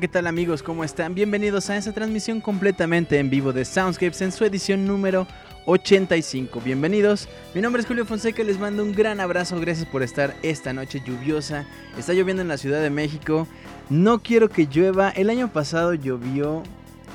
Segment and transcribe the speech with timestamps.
[0.00, 0.62] ¿Qué tal amigos?
[0.62, 1.14] ¿Cómo están?
[1.14, 5.26] Bienvenidos a esta transmisión completamente en vivo de Soundscapes en su edición número
[5.66, 6.58] 85.
[6.64, 10.72] Bienvenidos, mi nombre es Julio Fonseca les mando un gran abrazo, gracias por estar esta
[10.72, 11.66] noche lluviosa.
[11.98, 13.46] Está lloviendo en la Ciudad de México,
[13.90, 16.62] no quiero que llueva, el año pasado llovió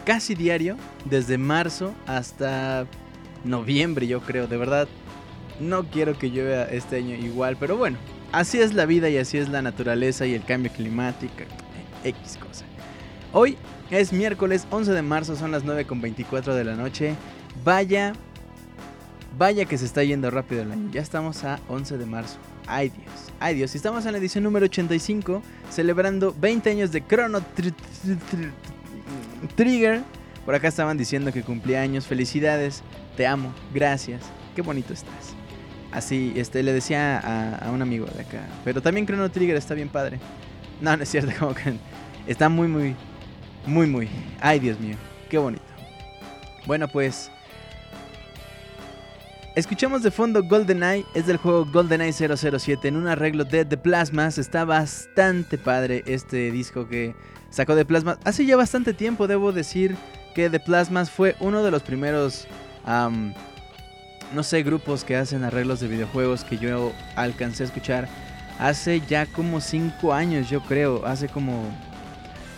[0.05, 2.85] casi diario, desde marzo hasta
[3.43, 4.87] noviembre yo creo, de verdad.
[5.59, 7.97] No quiero que llueva este año igual, pero bueno,
[8.31, 11.45] así es la vida y así es la naturaleza y el cambio climático.
[12.03, 12.65] X cosa.
[13.37, 13.57] Hoy
[13.91, 17.15] es miércoles 11 de marzo, son las 9.24 de la noche.
[17.65, 18.13] Vaya,
[19.37, 20.89] vaya que se está yendo rápido el año.
[20.93, 22.37] Ya estamos a 11 de marzo.
[22.65, 23.75] Ay Dios, ay Dios.
[23.75, 27.41] Estamos en la edición número 85, celebrando 20 años de Chrono
[29.57, 30.01] Trigger.
[30.45, 32.07] Por acá estaban diciendo que cumplía años.
[32.07, 32.83] Felicidades,
[33.17, 34.21] te amo, gracias.
[34.55, 35.35] Qué bonito estás.
[35.91, 38.47] Así, este, le decía a, a un amigo de acá.
[38.63, 40.21] Pero también Chrono Trigger está bien padre.
[40.79, 41.73] No, no es cierto, como que
[42.27, 42.95] está muy, muy,
[43.65, 44.09] muy, muy.
[44.41, 44.95] Ay, Dios mío,
[45.29, 45.63] qué bonito.
[46.65, 47.31] Bueno, pues.
[49.55, 54.37] Escuchamos de fondo GoldenEye, es del juego GoldenEye 007 en un arreglo de The Plasmas.
[54.37, 57.15] Está bastante padre este disco que
[57.51, 58.17] sacó The Plasmas.
[58.25, 59.95] Hace ya bastante tiempo, debo decir
[60.33, 62.49] que The Plasmas fue uno de los primeros,
[64.33, 68.09] no sé, grupos que hacen arreglos de videojuegos que yo alcancé a escuchar
[68.59, 71.05] hace ya como 5 años, yo creo.
[71.05, 71.63] Hace como.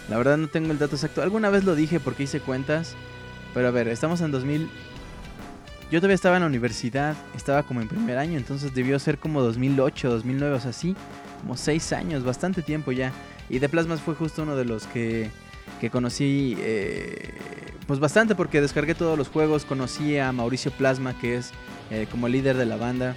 [0.10, 1.22] La verdad no tengo el dato exacto.
[1.22, 2.96] Alguna vez lo dije porque hice cuentas.
[3.54, 4.70] Pero a ver, estamos en 2000.
[5.92, 7.16] Yo todavía estaba en la universidad.
[7.36, 8.38] Estaba como en primer año.
[8.38, 10.96] Entonces debió ser como 2008, 2009, o sea, sí.
[11.42, 13.12] Como 6 años, bastante tiempo ya.
[13.50, 15.30] Y The Plasmas fue justo uno de los que,
[15.82, 16.56] que conocí.
[16.60, 17.34] Eh,
[17.86, 19.66] pues bastante porque descargué todos los juegos.
[19.66, 21.52] Conocí a Mauricio Plasma, que es
[21.92, 23.16] eh, como líder de la banda.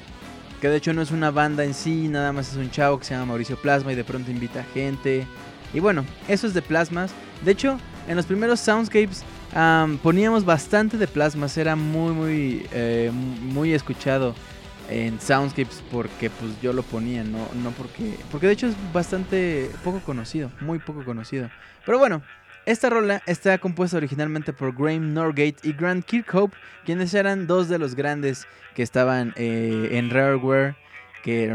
[0.60, 3.06] Que de hecho no es una banda en sí, nada más es un chavo que
[3.06, 5.26] se llama Mauricio Plasma y de pronto invita gente.
[5.72, 7.12] Y bueno, eso es de Plasmas.
[7.44, 9.24] De hecho, en los primeros Soundscapes
[10.02, 11.56] poníamos bastante de Plasmas.
[11.56, 14.34] Era muy, muy, eh, muy escuchado
[14.88, 18.16] en Soundscapes porque pues yo lo ponía, no, no porque...
[18.30, 21.48] Porque de hecho es bastante poco conocido, muy poco conocido.
[21.86, 22.22] Pero bueno,
[22.66, 27.78] esta rola está compuesta originalmente por Graham Norgate y Grant Kirkhope, quienes eran dos de
[27.78, 30.76] los grandes que estaban eh, en Rareware,
[31.22, 31.52] que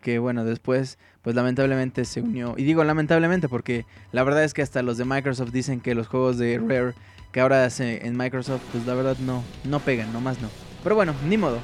[0.00, 2.54] que bueno, después pues lamentablemente se unió.
[2.56, 6.06] Y digo lamentablemente porque la verdad es que hasta los de Microsoft dicen que los
[6.08, 6.94] juegos de Rare
[7.32, 10.48] que ahora hace en Microsoft, pues la verdad no, no pegan, nomás no.
[10.82, 11.58] Pero bueno, ni modo.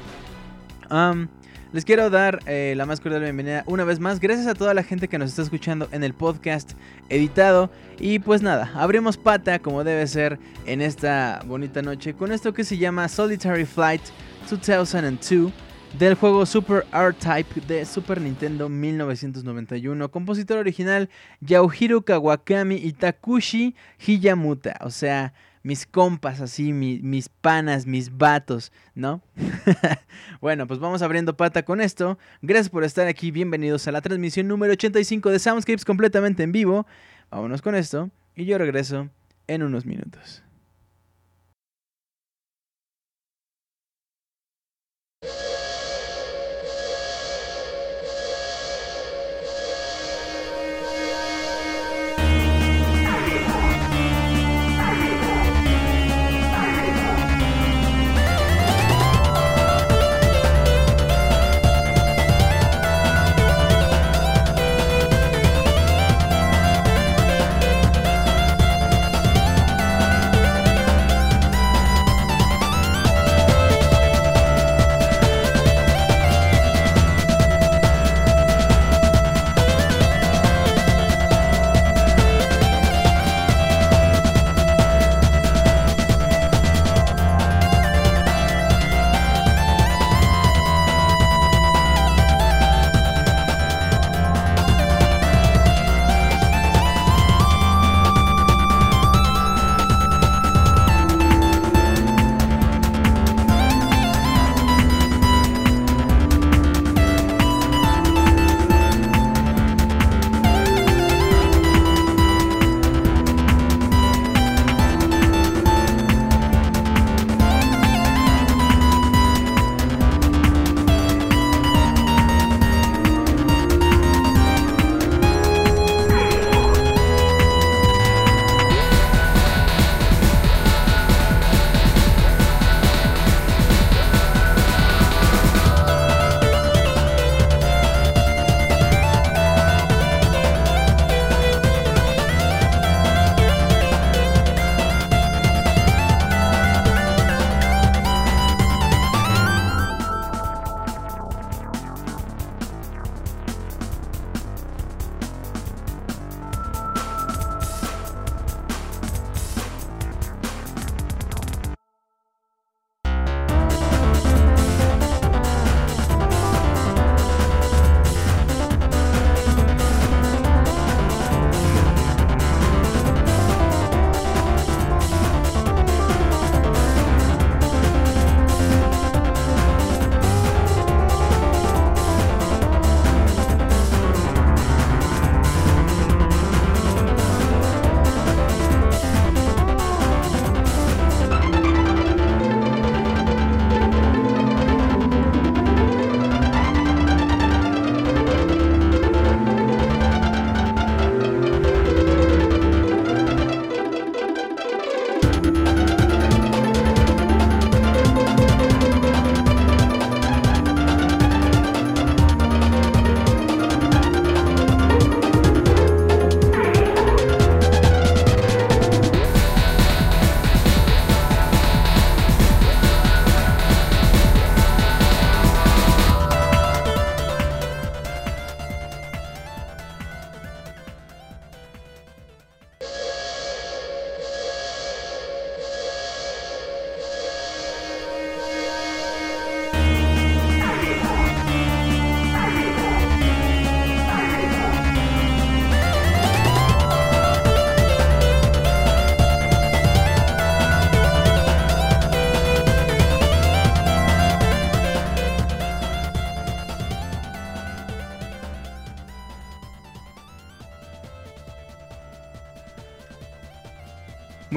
[1.73, 4.21] Les quiero dar eh, la más cordial bienvenida una vez más.
[4.21, 6.71] Gracias a toda la gente que nos está escuchando en el podcast
[7.09, 7.69] editado.
[7.99, 12.63] Y pues nada, abrimos pata como debe ser en esta bonita noche con esto que
[12.63, 14.01] se llama Solitary Flight
[14.49, 15.66] 2002
[15.99, 20.11] del juego Super R-Type de Super Nintendo 1991.
[20.11, 21.09] Compositor original
[21.41, 23.75] Yauhiro Kawakami y Takushi
[24.05, 24.77] Hiyamuta.
[24.81, 29.21] O sea, mis compas así, mis panas, mis vatos, ¿no?
[30.41, 32.19] bueno, pues vamos abriendo pata con esto.
[32.43, 36.85] Gracias por estar aquí, bienvenidos a la transmisión número 85 de Soundscapes completamente en vivo.
[37.31, 39.09] Vámonos con esto y yo regreso
[39.47, 40.43] en unos minutos.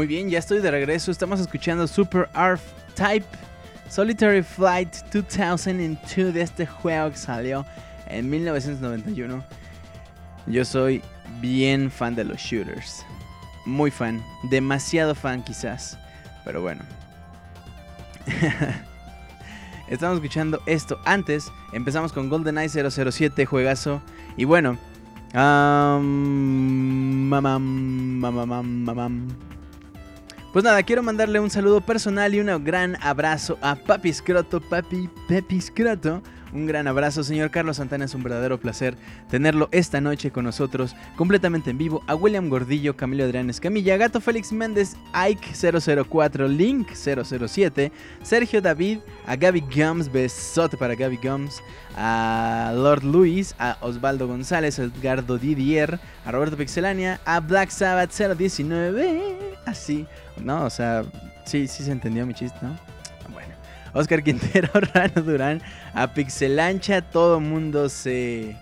[0.00, 1.11] Muy bien, ya estoy de regreso.
[1.11, 2.62] Estamos escuchando Super Arf
[2.95, 3.26] Type
[3.90, 7.66] Solitary Flight 2002 de este juego que salió
[8.07, 9.45] en 1991.
[10.47, 11.02] Yo soy
[11.42, 13.04] bien fan de los shooters.
[13.66, 14.25] Muy fan.
[14.45, 15.99] Demasiado fan quizás.
[16.47, 16.80] Pero bueno.
[19.90, 20.99] Estamos escuchando esto.
[21.04, 24.00] Antes empezamos con GoldenEye 007, juegazo.
[24.38, 24.78] Y bueno.
[25.35, 27.61] Um, mamam,
[28.19, 29.28] mamam, mamam.
[30.52, 35.09] Pues nada, quiero mandarle un saludo personal y un gran abrazo a Papi Scroto, Papi
[35.28, 36.21] Pepi Scroto
[36.52, 38.04] un gran abrazo, señor Carlos Santana.
[38.04, 38.97] Es un verdadero placer
[39.30, 42.02] tenerlo esta noche con nosotros, completamente en vivo.
[42.07, 47.92] A William Gordillo, Camilo Adrián Escamilla, Gato Félix Méndez, Ike 004, Link 007,
[48.23, 51.62] Sergio David, a Gaby Gums, besote para Gaby Gums,
[51.97, 58.11] a Lord Luis, a Osvaldo González, a Edgardo Didier, a Roberto Pixelania, a Black Sabbath
[58.12, 59.50] 019.
[59.66, 60.07] Así,
[60.42, 61.04] no, o sea,
[61.44, 62.76] sí, sí se entendió mi chiste, ¿no?
[63.92, 65.62] Oscar Quintero, Rano Durán,
[65.94, 68.56] a Pixelancha, todo mundo se.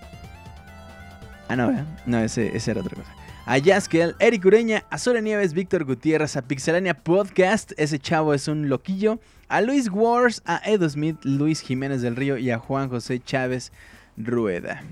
[1.49, 1.85] Ah, no, ¿eh?
[2.07, 3.15] no, ese, era otra cosa.
[3.47, 8.47] A Jaskel, Eric Ureña, a Sora Nieves, Víctor Gutiérrez, a Pixelania Podcast, ese chavo es
[8.47, 9.19] un loquillo.
[9.49, 13.73] A Luis Wars, a Edo Smith, Luis Jiménez del Río y a Juan José Chávez
[14.19, 14.83] Rueda.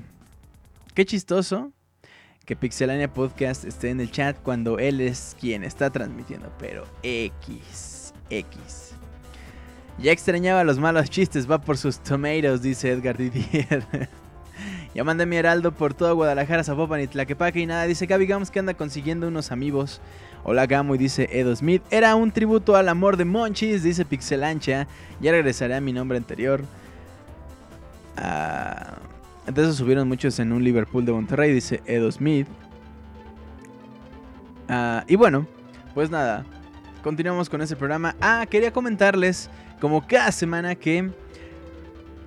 [0.94, 1.72] Qué chistoso
[2.46, 8.14] que Pixelania Podcast esté en el chat cuando él es quien está transmitiendo, pero X,
[8.30, 8.92] X.
[9.98, 13.84] Ya extrañaba los malos chistes, va por sus tomatoes, dice Edgar Didier.
[14.94, 17.84] ya mandé mi heraldo por todo Guadalajara, Zapopan y Tlaquepaque y nada.
[17.84, 20.00] Dice Gaby Gams que anda consiguiendo unos amigos.
[20.44, 21.82] Hola Gamo y dice Edo Smith.
[21.90, 24.86] Era un tributo al amor de Monchis, dice Pixelancha.
[25.20, 26.62] Ya regresaré a mi nombre anterior.
[28.16, 28.98] Ah,
[29.46, 32.48] entonces subieron muchos en un Liverpool de Monterrey, dice Edo Smith.
[34.68, 35.46] Ah, y bueno,
[35.94, 36.44] pues nada.
[37.02, 38.16] Continuamos con ese programa.
[38.20, 39.48] Ah, quería comentarles
[39.80, 41.10] como cada semana que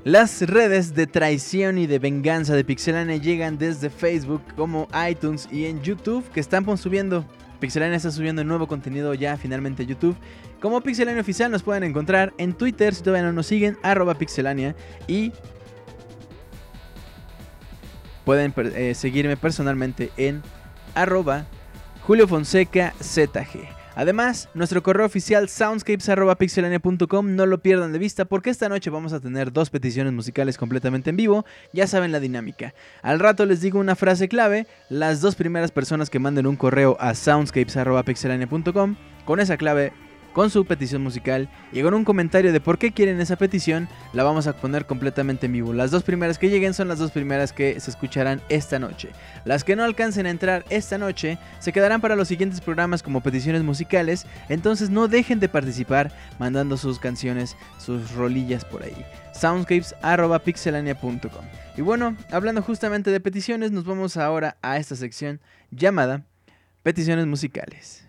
[0.05, 5.65] las redes de traición y de venganza de Pixelania llegan desde Facebook como iTunes y
[5.65, 7.25] en YouTube que están subiendo.
[7.59, 10.15] Pixelania está subiendo nuevo contenido ya finalmente a YouTube.
[10.61, 14.75] Como Pixelania Oficial nos pueden encontrar en Twitter si todavía no nos siguen, arroba Pixelania
[15.07, 15.33] y
[18.29, 20.43] pueden eh, seguirme personalmente en
[20.93, 21.47] arroba
[22.05, 23.67] Julio Fonseca ZG.
[23.95, 29.19] Además, nuestro correo oficial soundscapes.pixelania.com no lo pierdan de vista porque esta noche vamos a
[29.19, 31.43] tener dos peticiones musicales completamente en vivo.
[31.73, 32.75] Ya saben la dinámica.
[33.01, 34.67] Al rato les digo una frase clave.
[34.89, 39.91] Las dos primeras personas que manden un correo a soundscapes.pixelania.com con esa clave
[40.33, 44.23] con su petición musical y con un comentario de por qué quieren esa petición, la
[44.23, 45.73] vamos a poner completamente en vivo.
[45.73, 49.09] Las dos primeras que lleguen son las dos primeras que se escucharán esta noche.
[49.45, 53.21] Las que no alcancen a entrar esta noche se quedarán para los siguientes programas como
[53.21, 59.05] peticiones musicales, entonces no dejen de participar mandando sus canciones, sus rolillas por ahí.
[59.33, 61.45] soundscapes.pixelania.com
[61.77, 65.39] Y bueno, hablando justamente de peticiones, nos vamos ahora a esta sección
[65.71, 66.23] llamada
[66.83, 68.08] Peticiones musicales.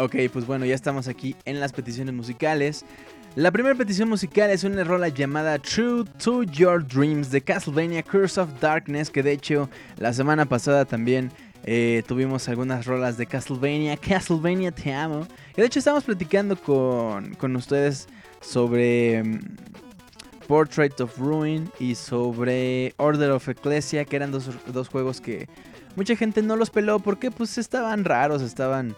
[0.00, 2.86] Ok, pues bueno, ya estamos aquí en las peticiones musicales.
[3.34, 8.40] La primera petición musical es una rola llamada True to Your Dreams de Castlevania Curse
[8.40, 11.30] of Darkness, que de hecho la semana pasada también
[11.64, 13.98] eh, tuvimos algunas rolas de Castlevania.
[13.98, 15.26] Castlevania, te amo.
[15.54, 18.08] Y de hecho estamos platicando con, con ustedes
[18.40, 19.40] sobre mm,
[20.48, 25.46] Portrait of Ruin y sobre Order of Ecclesia, que eran dos, dos juegos que
[25.94, 28.96] mucha gente no los peló porque pues estaban raros, estaban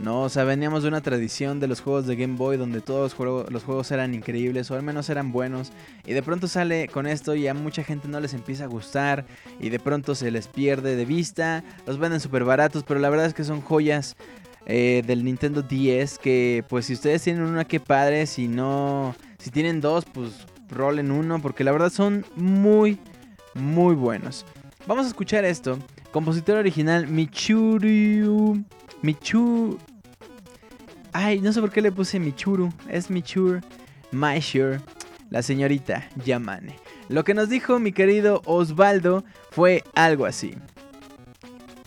[0.00, 3.16] no, o sea, veníamos de una tradición de los juegos de Game Boy donde todos
[3.18, 5.72] los juegos, eran increíbles o al menos eran buenos.
[6.06, 9.26] Y de pronto sale con esto y a mucha gente no les empieza a gustar
[9.58, 11.64] y de pronto se les pierde de vista.
[11.84, 14.16] Los venden súper baratos, pero la verdad es que son joyas
[14.66, 19.50] eh, del Nintendo 10 que pues si ustedes tienen una que padre, si no, si
[19.50, 22.98] tienen dos pues rolen uno porque la verdad son muy,
[23.54, 24.46] muy buenos.
[24.86, 25.76] Vamos a escuchar esto.
[26.12, 28.64] Compositor original Michuru...
[29.02, 29.78] Michu.
[31.12, 32.72] Ay, no sé por qué le puse Michuru.
[32.88, 33.60] Es Michur
[34.10, 34.80] Maishur,
[35.30, 36.76] la señorita Yamane.
[37.08, 40.54] Lo que nos dijo mi querido Osvaldo fue algo así.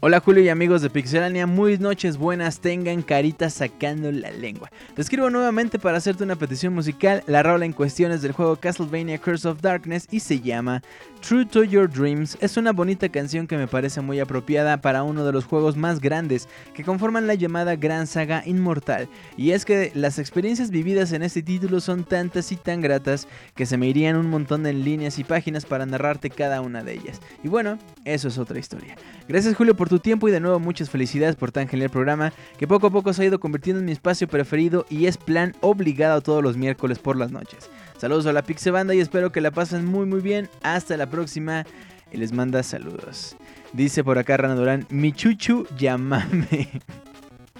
[0.03, 4.71] Hola Julio y amigos de Pixelania, muy noches buenas, tengan caritas sacando la lengua.
[4.95, 8.55] Te escribo nuevamente para hacerte una petición musical, la rola en cuestión es del juego
[8.55, 10.81] Castlevania Curse of Darkness y se llama
[11.21, 12.35] True to Your Dreams.
[12.41, 16.01] Es una bonita canción que me parece muy apropiada para uno de los juegos más
[16.01, 19.07] grandes que conforman la llamada Gran Saga Inmortal.
[19.37, 23.67] Y es que las experiencias vividas en este título son tantas y tan gratas que
[23.67, 27.21] se me irían un montón de líneas y páginas para narrarte cada una de ellas.
[27.43, 28.95] Y bueno, eso es otra historia.
[29.27, 32.67] Gracias Julio por tu tiempo y de nuevo muchas felicidades por tan genial programa que
[32.67, 36.21] poco a poco se ha ido convirtiendo en mi espacio preferido y es plan obligado
[36.21, 37.69] todos los miércoles por las noches.
[38.01, 40.49] Saludos a la Pixe Banda y espero que la pasen muy muy bien.
[40.63, 41.67] Hasta la próxima
[42.11, 43.35] y les manda saludos.
[43.73, 46.81] Dice por acá Rana Durán, mi chuchu llamame.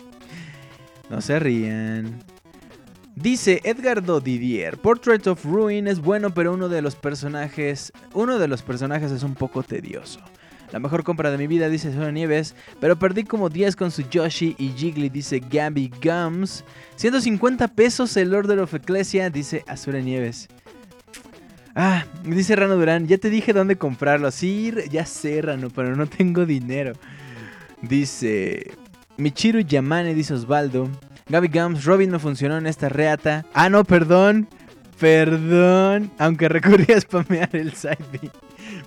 [1.11, 2.23] no se rían.
[3.13, 8.47] Dice Edgardo Didier, Portrait of Ruin es bueno, pero uno de los personajes, uno de
[8.47, 10.21] los personajes es un poco tedioso.
[10.71, 12.55] La mejor compra de mi vida, dice Sora Nieves.
[12.79, 16.63] Pero perdí como 10 con su Yoshi y Jiggly, dice Gabby Gums.
[16.95, 20.47] 150 pesos el Order of Ecclesia, dice Azura Nieves.
[21.75, 24.31] Ah, dice Rano Durán, ya te dije dónde comprarlo.
[24.31, 26.93] Sí, ya sé, Rano, pero no tengo dinero.
[27.81, 28.71] Dice
[29.17, 30.89] Michiru Yamane, dice Osvaldo.
[31.27, 33.45] Gabby Gums, Robin no funcionó en esta reata.
[33.53, 34.47] Ah, no, perdón.
[34.99, 36.11] Perdón.
[36.17, 37.97] Aunque recurrí a spamear el side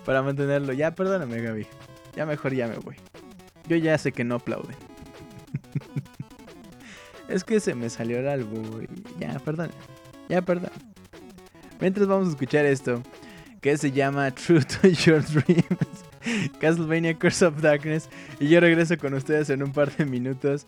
[0.05, 0.73] para mantenerlo.
[0.73, 1.67] Ya, perdóname, Gaby.
[2.17, 2.97] Ya mejor ya me voy.
[3.69, 4.77] Yo ya sé que no aplauden.
[7.29, 8.87] es que se me salió el álbum.
[9.19, 9.71] Ya, perdón.
[10.29, 10.71] Ya, perdón.
[11.81, 13.03] Mientras vamos a escuchar esto,
[13.61, 18.09] que se llama True to Your Dreams, Castlevania Curse of Darkness.
[18.39, 20.67] Y yo regreso con ustedes en un par de minutos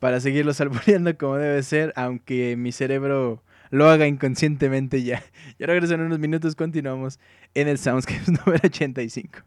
[0.00, 5.24] para seguirlos albureando como debe ser, aunque mi cerebro lo haga inconscientemente ya.
[5.58, 7.18] Ya regreso en unos minutos, continuamos
[7.54, 9.40] en el Soundscapes número 85.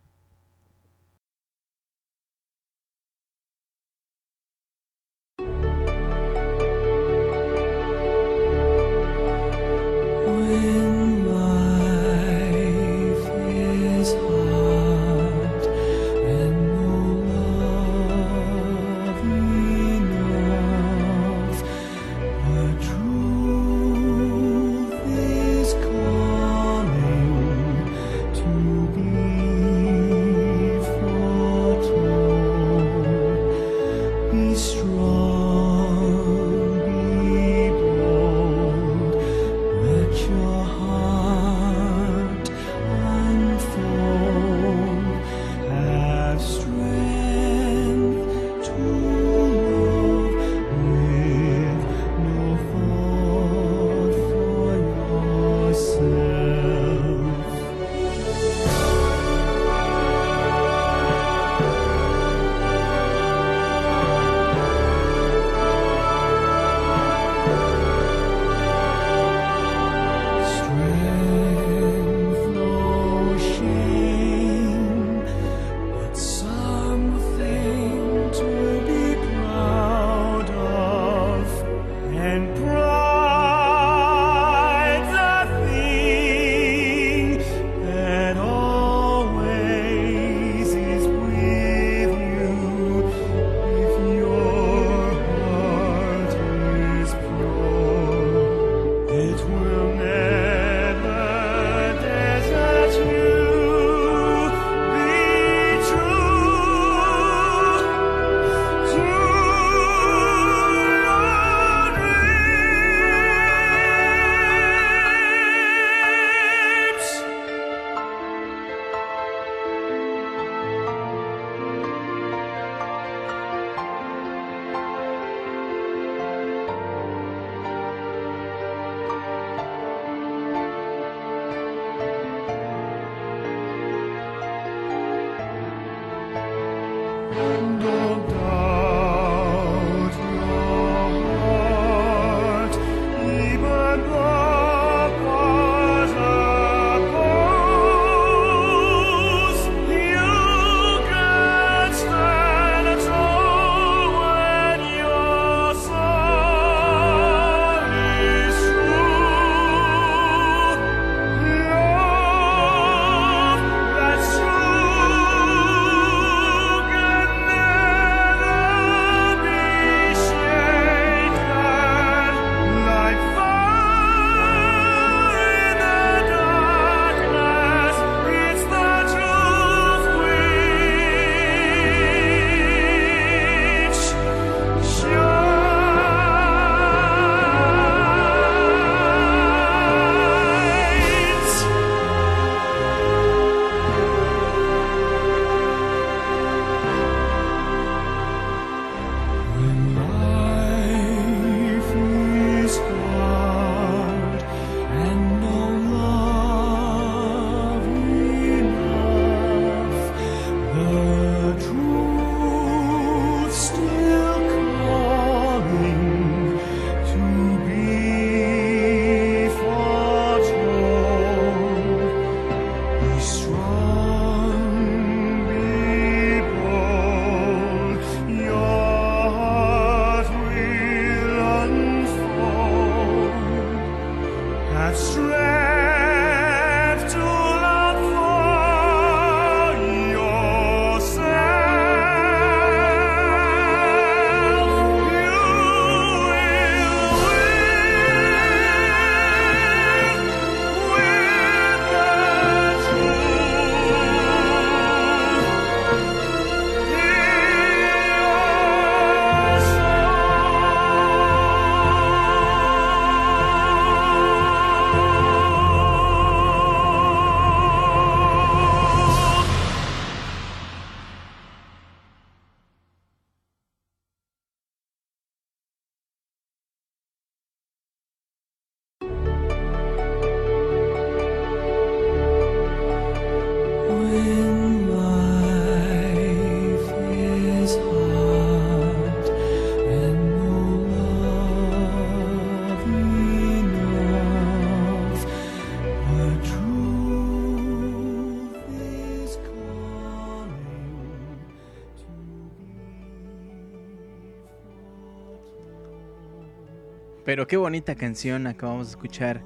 [307.36, 309.42] Pero qué bonita canción acabamos de escuchar.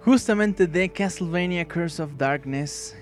[0.00, 2.96] Justamente de Castlevania Curse of Darkness.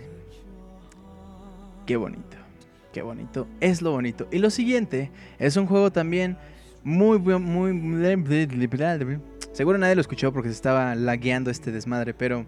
[1.86, 2.36] Qué bonito.
[2.92, 3.48] Qué bonito.
[3.60, 4.28] Es lo bonito.
[4.30, 6.36] Y lo siguiente es un juego también
[6.84, 9.22] muy, muy, muy...
[9.52, 12.44] Seguro nadie lo escuchó porque se estaba lagueando este desmadre, pero...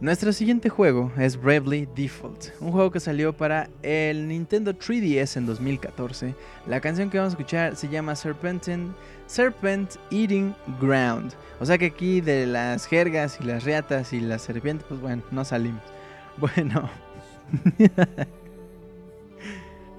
[0.00, 5.46] Nuestro siguiente juego es Bravely Default, un juego que salió para el Nintendo 3DS en
[5.46, 6.36] 2014.
[6.68, 8.92] La canción que vamos a escuchar se llama Serpentine
[9.26, 11.32] Serpent Eating Ground.
[11.58, 15.22] O sea que aquí de las jergas y las riatas y las serpientes, pues bueno,
[15.32, 15.82] no salimos.
[16.38, 16.88] Bueno.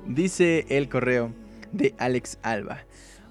[0.07, 1.33] Dice el correo
[1.73, 2.85] de Alex Alba.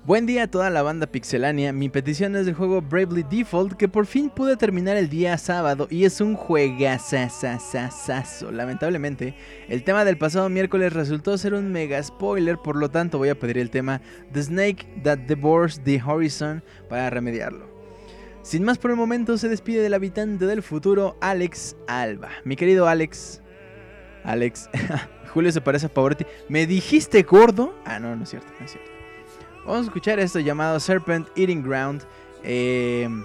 [0.09, 1.75] Buen día a toda la banda pixelánea.
[1.75, 5.87] Mi petición es del juego Bravely Default que por fin pude terminar el día sábado
[5.91, 8.51] y es un juegazazazazazo.
[8.51, 9.35] Lamentablemente,
[9.69, 13.39] el tema del pasado miércoles resultó ser un mega spoiler, por lo tanto voy a
[13.39, 14.01] pedir el tema
[14.33, 17.69] The Snake That Devours the Horizon para remediarlo.
[18.41, 22.31] Sin más por el momento, se despide del habitante del futuro, Alex Alba.
[22.45, 23.43] Mi querido Alex.
[24.25, 24.71] Alex.
[25.35, 26.25] Julio se parece a Pavarotti.
[26.49, 27.79] ¿Me dijiste gordo?
[27.85, 28.98] Ah, no, no es cierto, no es cierto.
[29.69, 32.01] Vamos a escuchar esto llamado Serpent Eating Ground
[32.43, 33.23] em,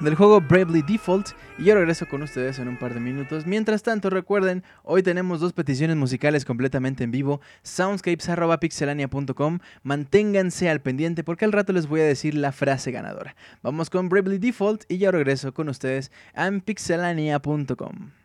[0.00, 3.44] del juego Bravely Default y yo regreso con ustedes en un par de minutos.
[3.44, 9.58] Mientras tanto, recuerden, hoy tenemos dos peticiones musicales completamente en vivo, soundscapes.pixelania.com.
[9.82, 13.36] Manténganse al pendiente porque al rato les voy a decir la frase ganadora.
[13.62, 18.17] Vamos con Bravely Default y yo regreso con ustedes en pixelania.com.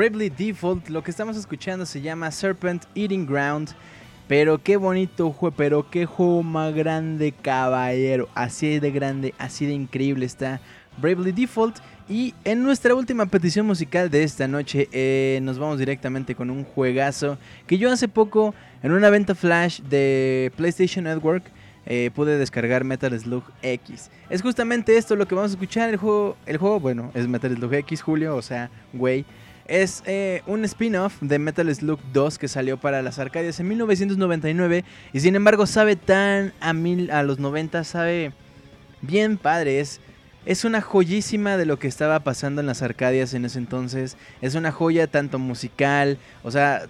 [0.00, 0.88] Bravely Default.
[0.88, 3.68] Lo que estamos escuchando se llama Serpent Eating Ground.
[4.28, 8.26] Pero qué bonito juego, pero qué juego más grande, caballero.
[8.34, 10.58] Así de grande, así de increíble está
[10.96, 11.80] Bravely Default.
[12.08, 16.64] Y en nuestra última petición musical de esta noche eh, nos vamos directamente con un
[16.64, 17.36] juegazo
[17.66, 21.44] que yo hace poco en una venta flash de PlayStation Network
[21.84, 24.10] eh, pude descargar Metal Slug X.
[24.30, 25.90] Es justamente esto lo que vamos a escuchar.
[25.90, 29.26] El juego, el juego bueno, es Metal Slug X, Julio, o sea, güey.
[29.70, 34.84] Es eh, un spin-off de Metal Slug 2 que salió para las Arcadias en 1999
[35.12, 38.32] y sin embargo sabe tan a, mil, a los 90, sabe
[39.00, 39.78] bien padre.
[39.78, 40.00] Es,
[40.44, 44.16] es una joyísima de lo que estaba pasando en las Arcadias en ese entonces.
[44.40, 46.82] Es una joya tanto musical, o sea,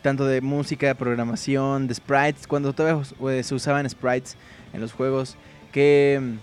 [0.00, 3.04] tanto de música, programación, de sprites, cuando todavía
[3.42, 4.38] se usaban sprites
[4.72, 5.36] en los juegos.
[5.72, 6.38] Que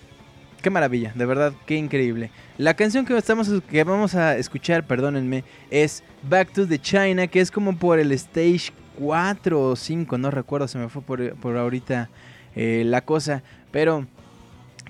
[0.62, 2.32] Qué maravilla, de verdad, qué increíble.
[2.58, 7.40] La canción que, estamos, que vamos a escuchar, perdónenme, es Back to the China, que
[7.40, 12.10] es como por el stage 4 o 5, no recuerdo, se me fue por, ahorita
[12.56, 13.42] eh, la cosa.
[13.72, 14.06] Pero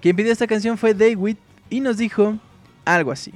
[0.01, 1.37] quien pidió esta canción fue David
[1.69, 2.39] y nos dijo
[2.85, 3.33] algo así.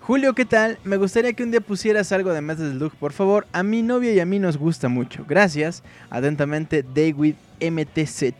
[0.00, 0.78] Julio, ¿qué tal?
[0.84, 3.46] Me gustaría que un día pusieras algo de Metal Slug, por favor.
[3.52, 5.24] A mi novia y a mí nos gusta mucho.
[5.28, 5.82] Gracias.
[6.10, 8.34] Atentamente, David MTZ.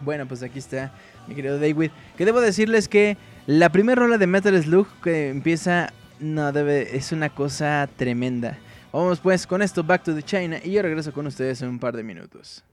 [0.00, 0.92] Bueno, pues aquí está
[1.26, 1.90] mi querido David.
[2.16, 3.16] Que debo decirles que
[3.46, 8.58] la primera rola de Metal Slug que empieza, no debe, es una cosa tremenda.
[8.92, 11.78] Vamos pues con esto, Back to the China, y yo regreso con ustedes en un
[11.78, 12.64] par de minutos.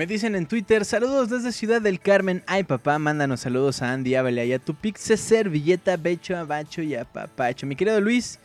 [0.00, 2.42] Me dicen en Twitter, saludos desde Ciudad del Carmen.
[2.46, 6.94] Ay papá, mándanos saludos a Andy Ávila y a tu pizza servilleta, becho, abacho y
[6.94, 7.66] a papacho.
[7.66, 8.38] Mi querido Luis,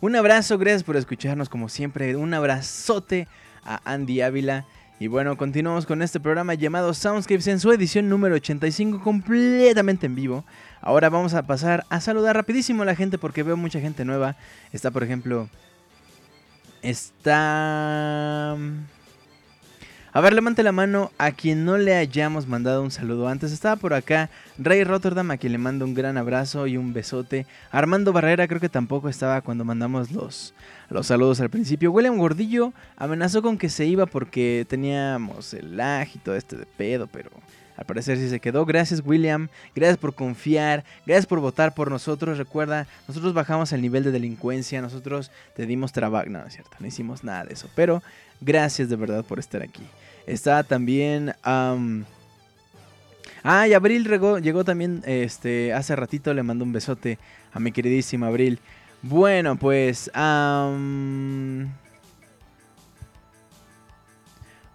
[0.00, 2.14] un abrazo, gracias por escucharnos como siempre.
[2.14, 3.26] Un abrazote
[3.64, 4.64] a Andy Ávila.
[5.00, 10.14] Y bueno, continuamos con este programa llamado Soundscapes en su edición número 85 completamente en
[10.14, 10.44] vivo.
[10.80, 14.36] Ahora vamos a pasar a saludar rapidísimo a la gente porque veo mucha gente nueva.
[14.70, 15.48] Está por ejemplo...
[16.80, 18.56] Está...
[20.14, 23.50] A ver, levante la mano a quien no le hayamos mandado un saludo antes.
[23.50, 27.46] Estaba por acá Rey Rotterdam, a quien le mando un gran abrazo y un besote.
[27.70, 30.52] Armando Barrera creo que tampoco estaba cuando mandamos los,
[30.90, 31.90] los saludos al principio.
[31.90, 36.66] William Gordillo amenazó con que se iba porque teníamos el lag y todo este de
[36.66, 37.30] pedo, pero
[37.78, 38.66] al parecer sí se quedó.
[38.66, 42.36] Gracias William, gracias por confiar, gracias por votar por nosotros.
[42.36, 46.28] Recuerda, nosotros bajamos el nivel de delincuencia, nosotros te dimos trabajo.
[46.28, 47.70] No, es cierto, no hicimos nada de eso.
[47.74, 48.02] Pero
[48.42, 49.82] gracias de verdad por estar aquí.
[50.26, 51.34] Está también...
[53.44, 57.18] Ah, y Abril llegó, llegó también este, hace ratito, le mando un besote
[57.52, 58.60] a mi queridísima Abril.
[59.02, 60.10] Bueno, pues...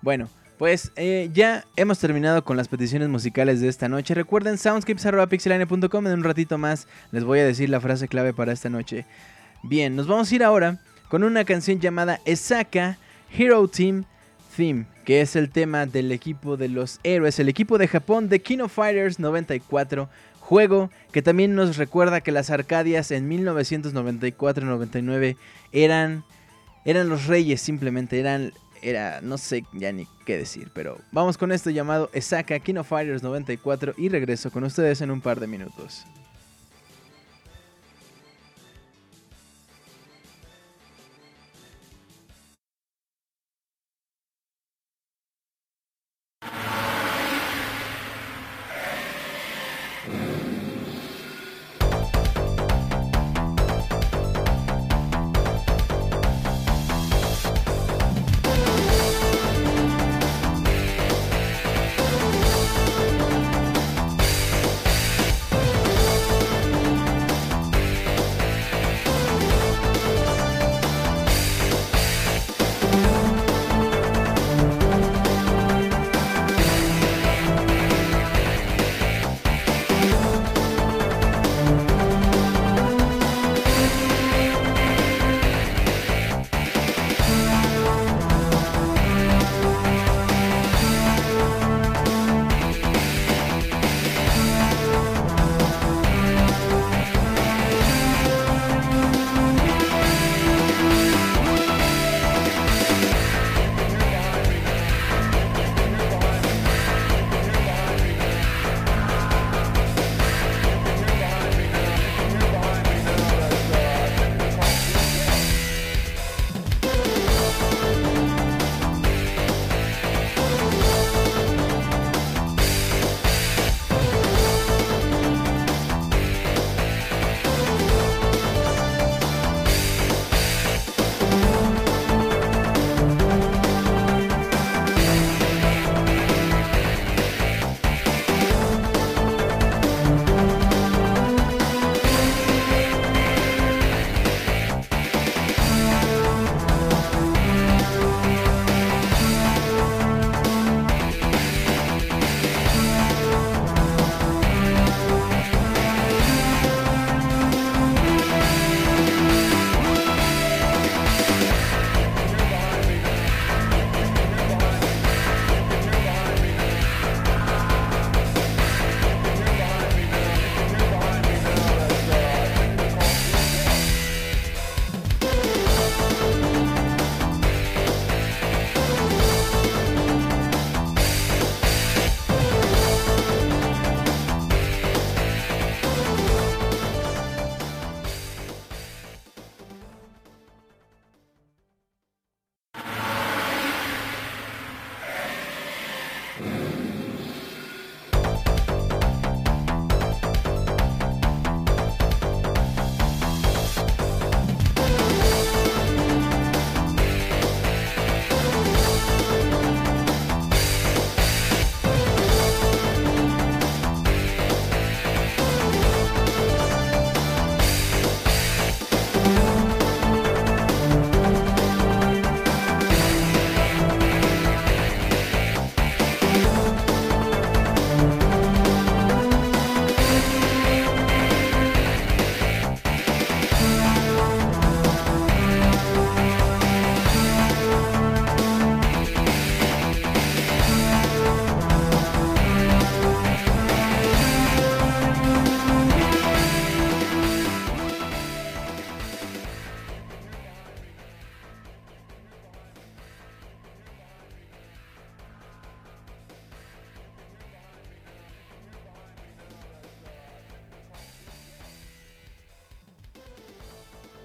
[0.02, 4.14] Bueno, pues eh, ya hemos terminado con las peticiones musicales de esta noche.
[4.14, 6.08] Recuerden soundscapes.pixelane.com.
[6.08, 9.06] En un ratito más les voy a decir la frase clave para esta noche.
[9.64, 10.80] Bien, nos vamos a ir ahora
[11.10, 12.98] con una canción llamada Esaka
[13.38, 14.06] Hero Team
[15.06, 18.60] Que es el tema del equipo de los héroes, el equipo de Japón de King
[18.60, 20.10] of Fighters 94.
[20.40, 25.38] Juego que también nos recuerda que las Arcadias en 1994-99
[25.74, 26.24] eran,
[26.86, 28.52] eran los reyes, simplemente eran
[28.82, 32.88] era, no sé ya ni qué decir, pero vamos con esto llamado Esaka King of
[32.88, 36.06] Fighters 94 y regreso con ustedes en un par de minutos.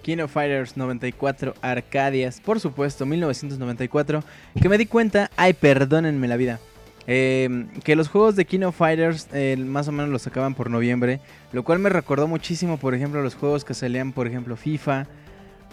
[0.03, 4.23] King of Fighters 94 Arcadias, por supuesto, 1994,
[4.61, 6.61] que me di cuenta, ay, perdónenme la vida,
[7.07, 10.71] eh, que los juegos de King of Fighters eh, más o menos los sacaban por
[10.71, 11.21] noviembre,
[11.53, 15.07] lo cual me recordó muchísimo, por ejemplo, los juegos que salían, por ejemplo, FIFA,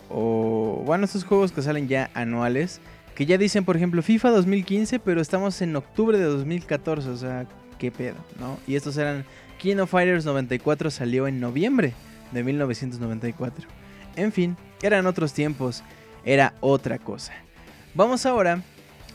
[0.10, 2.82] o bueno, estos juegos que salen ya anuales,
[3.16, 7.46] que ya dicen, por ejemplo, FIFA 2015, pero estamos en octubre de 2014, o sea,
[7.78, 8.58] qué pedo, ¿no?
[8.68, 9.26] Y estos eran
[9.58, 11.94] King of Fighters 94 salió en noviembre
[12.32, 13.79] de 1994.
[14.16, 15.84] En fin, eran otros tiempos,
[16.24, 17.34] era otra cosa.
[17.93, 18.62] Vamos ahora.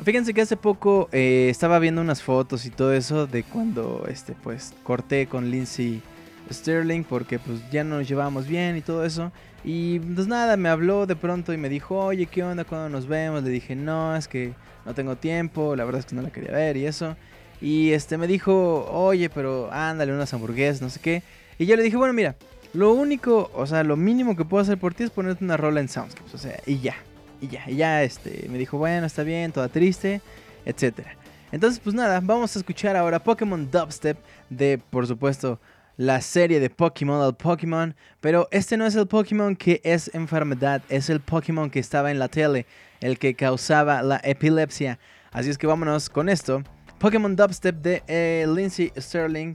[0.03, 4.35] Fíjense que hace poco eh, estaba viendo unas fotos y todo eso de cuando este
[4.43, 6.03] pues corté con Lindsay
[6.51, 9.31] Sterling porque pues ya no nos llevábamos bien y todo eso.
[9.63, 13.07] Y pues nada, me habló de pronto y me dijo, oye, ¿qué onda cuando nos
[13.07, 13.43] vemos?
[13.45, 14.53] Le dije, no, es que
[14.85, 17.17] no tengo tiempo, la verdad es que no la quería ver y eso.
[17.61, 21.23] Y este me dijo, oye, pero ándale unas hamburguesas, no sé qué.
[21.59, 22.37] Y yo le dije, bueno, mira,
[22.75, 25.81] lo único, o sea, lo mínimo que puedo hacer por ti es ponerte una rola
[25.81, 26.97] en Soundscapes, o sea, y ya,
[27.41, 30.21] y ya, y ya, este, me dijo, bueno, está bien, toda triste,
[30.67, 31.17] etcétera.
[31.53, 34.19] Entonces, pues nada, vamos a escuchar ahora Pokémon Dubstep
[34.51, 35.61] de, por supuesto,
[35.97, 40.83] la serie de Pokémon al Pokémon, pero este no es el Pokémon que es enfermedad,
[40.89, 42.67] es el Pokémon que estaba en la tele,
[43.01, 44.99] el que causaba la epilepsia.
[45.31, 46.65] Así es que vámonos con esto.
[46.99, 49.55] Pokémon Dubstep de eh, Lindsay Sterling.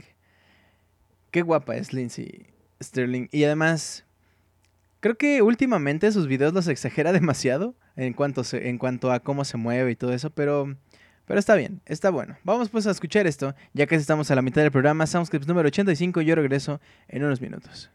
[1.30, 2.50] Qué guapa es Lindsay
[2.82, 3.28] Sterling.
[3.32, 4.04] Y además,
[5.00, 9.56] creo que últimamente sus videos los exagera demasiado en cuanto, en cuanto a cómo se
[9.56, 10.76] mueve y todo eso, pero
[11.30, 12.36] pero está bien, está bueno.
[12.42, 15.68] Vamos pues a escuchar esto, ya que estamos a la mitad del programa, Soundscripts número
[15.68, 17.88] 85, yo regreso en unos minutos.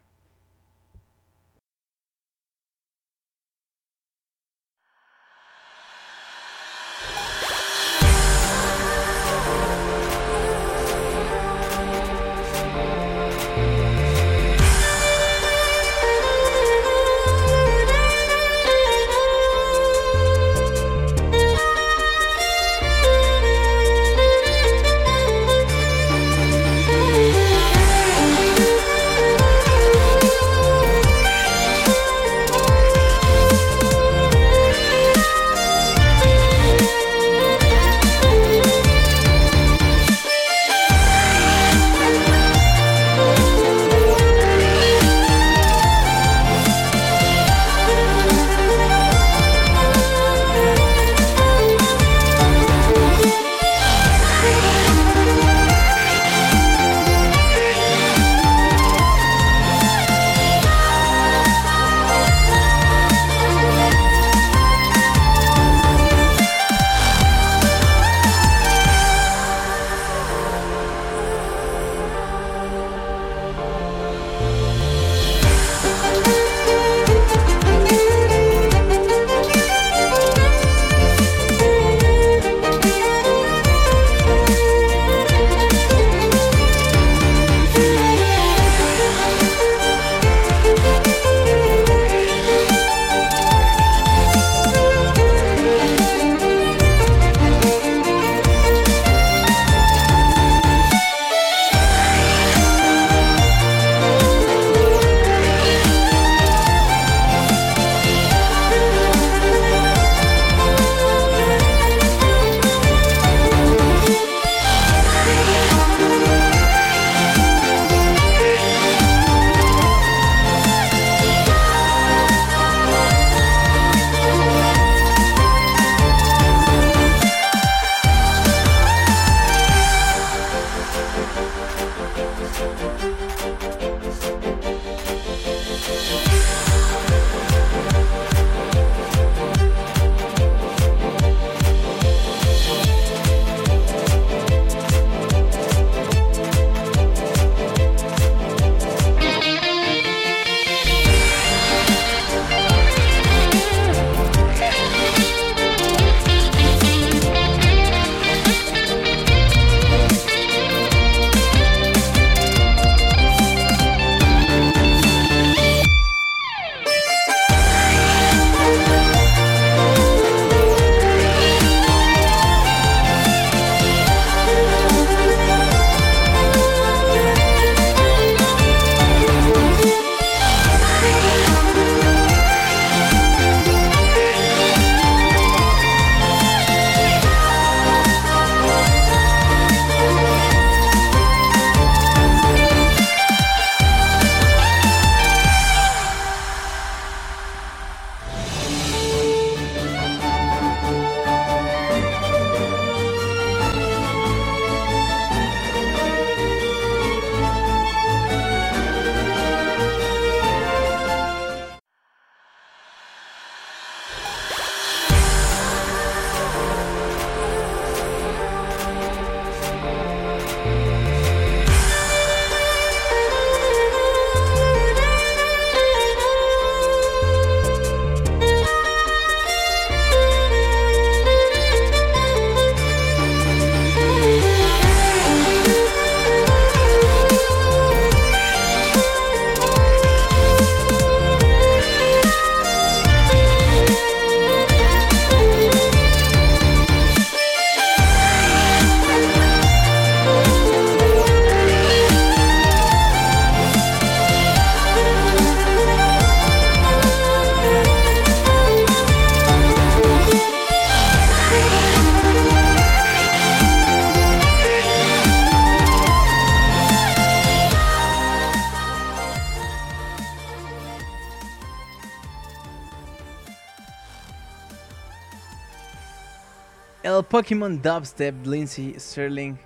[277.28, 279.56] Pokémon Dubstep, Lindsay Sterling.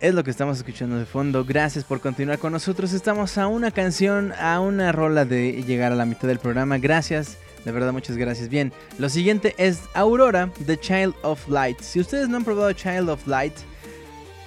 [0.00, 1.44] Es lo que estamos escuchando de fondo.
[1.44, 2.92] Gracias por continuar con nosotros.
[2.92, 6.78] Estamos a una canción, a una rola de llegar a la mitad del programa.
[6.78, 8.48] Gracias, de verdad, muchas gracias.
[8.48, 11.80] Bien, lo siguiente es Aurora, The Child of Light.
[11.80, 13.54] Si ustedes no han probado Child of Light,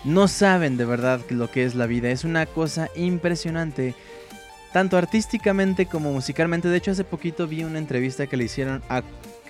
[0.03, 2.11] no saben de verdad lo que es la vida.
[2.11, 3.95] Es una cosa impresionante
[4.71, 6.67] tanto artísticamente como musicalmente.
[6.67, 9.01] De hecho, hace poquito vi una entrevista que le hicieron a,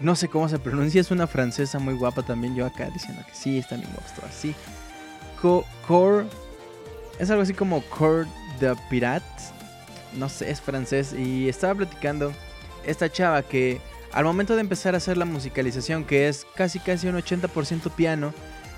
[0.02, 2.56] no sé cómo se pronuncia, es una francesa muy guapa también.
[2.56, 4.56] Yo acá diciendo que sí, está bien guapo, así.
[5.42, 6.26] Core,
[7.18, 8.28] es algo así como Core
[8.60, 9.26] de Pirate,
[10.18, 11.14] no sé, es francés.
[11.14, 12.34] Y estaba platicando
[12.86, 13.80] esta chava que
[14.12, 18.34] al momento de empezar a hacer la musicalización, que es casi casi un 80% piano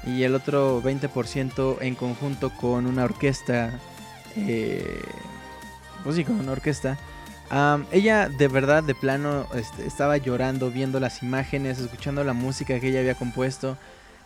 [0.06, 3.80] y el otro 20% en conjunto con una orquesta.
[4.36, 5.02] Eh,
[6.04, 6.98] pues sí, con una orquesta.
[7.92, 12.90] Ella de verdad, de plano, este, estaba llorando viendo las imágenes, escuchando la música que
[12.90, 13.78] ella había compuesto.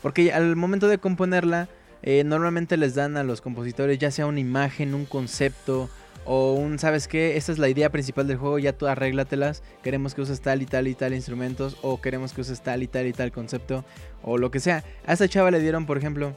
[0.02, 1.68] Porque al momento de componerla,
[2.04, 5.90] eh, normalmente les dan a los compositores ya sea una imagen, un concepto
[6.26, 7.38] o un, ¿sabes qué?
[7.38, 9.64] Esta es la idea principal del juego, ya tú arréglatelas.
[9.82, 12.88] Queremos que uses tal y tal y tal instrumentos o queremos que uses tal y
[12.88, 13.86] tal y tal concepto
[14.22, 14.84] o lo que sea.
[15.08, 16.36] A esta chava le dieron, por ejemplo,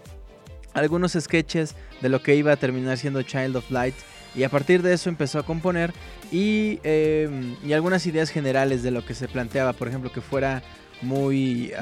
[0.73, 3.95] algunos sketches de lo que iba a terminar siendo Child of Light
[4.35, 5.93] y a partir de eso empezó a componer
[6.31, 10.63] y, em, y algunas ideas generales de lo que se planteaba, por ejemplo, que fuera
[11.03, 11.73] muy...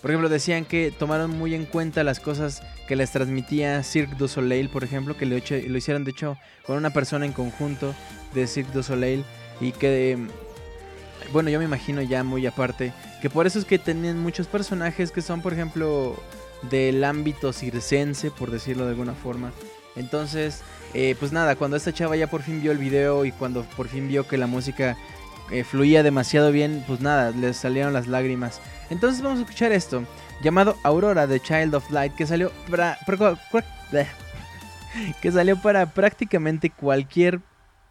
[0.00, 4.28] por ejemplo, decían que tomaron muy en cuenta las cosas que les transmitía Cirque du
[4.28, 7.94] Soleil, por ejemplo, que lo, lo hicieron de hecho con una persona en conjunto
[8.34, 9.24] de Cirque du Soleil
[9.60, 10.28] y que, em,
[11.32, 15.10] bueno, yo me imagino ya muy aparte, que por eso es que tenían muchos personajes
[15.10, 16.16] que son, por ejemplo,
[16.70, 19.52] del ámbito circense, por decirlo de alguna forma.
[19.96, 20.62] Entonces,
[20.94, 23.88] eh, pues nada, cuando esta chava ya por fin vio el video y cuando por
[23.88, 24.96] fin vio que la música
[25.50, 28.60] eh, fluía demasiado bien, pues nada, le salieron las lágrimas.
[28.90, 30.04] Entonces vamos a escuchar esto,
[30.42, 32.98] llamado Aurora de Child of Light, que salió para,
[35.20, 37.40] que salió para prácticamente cualquier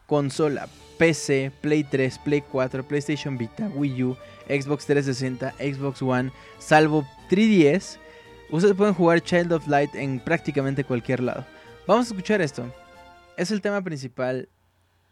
[0.05, 0.67] consola,
[0.97, 4.17] PC, Play 3, Play 4, PlayStation Vita, Wii U,
[4.47, 7.97] Xbox 360, Xbox One, salvo 3DS.
[8.51, 11.45] Ustedes pueden jugar Child of Light en prácticamente cualquier lado.
[11.87, 12.71] Vamos a escuchar esto
[13.37, 14.49] es el tema principal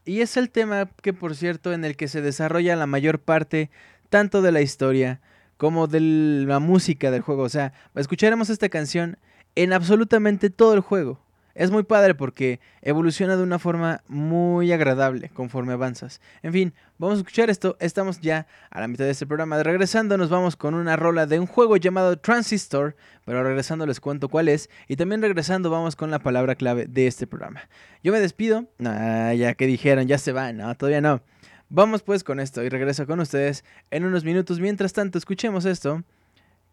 [0.06, 3.70] y es el tema que, por cierto, en el que se desarrolla la mayor parte
[4.10, 5.22] tanto de la historia
[5.58, 7.44] como de la música del juego.
[7.44, 9.18] O sea, escucharemos esta canción
[9.56, 11.20] en absolutamente todo el juego.
[11.56, 16.20] Es muy padre porque evoluciona de una forma muy agradable conforme avanzas.
[16.42, 17.78] En fin, vamos a escuchar esto.
[17.80, 19.62] Estamos ya a la mitad de este programa.
[19.62, 22.96] Regresando nos vamos con una rola de un juego llamado Transistor.
[23.24, 24.70] Pero regresando les cuento cuál es.
[24.88, 27.62] Y también regresando vamos con la palabra clave de este programa.
[28.04, 28.66] Yo me despido.
[28.80, 30.52] ya que dijeron, ya se va.
[30.54, 31.22] No, todavía no.
[31.70, 34.60] Vamos pues con esto y regreso con ustedes en unos minutos.
[34.60, 36.04] Mientras tanto, escuchemos esto.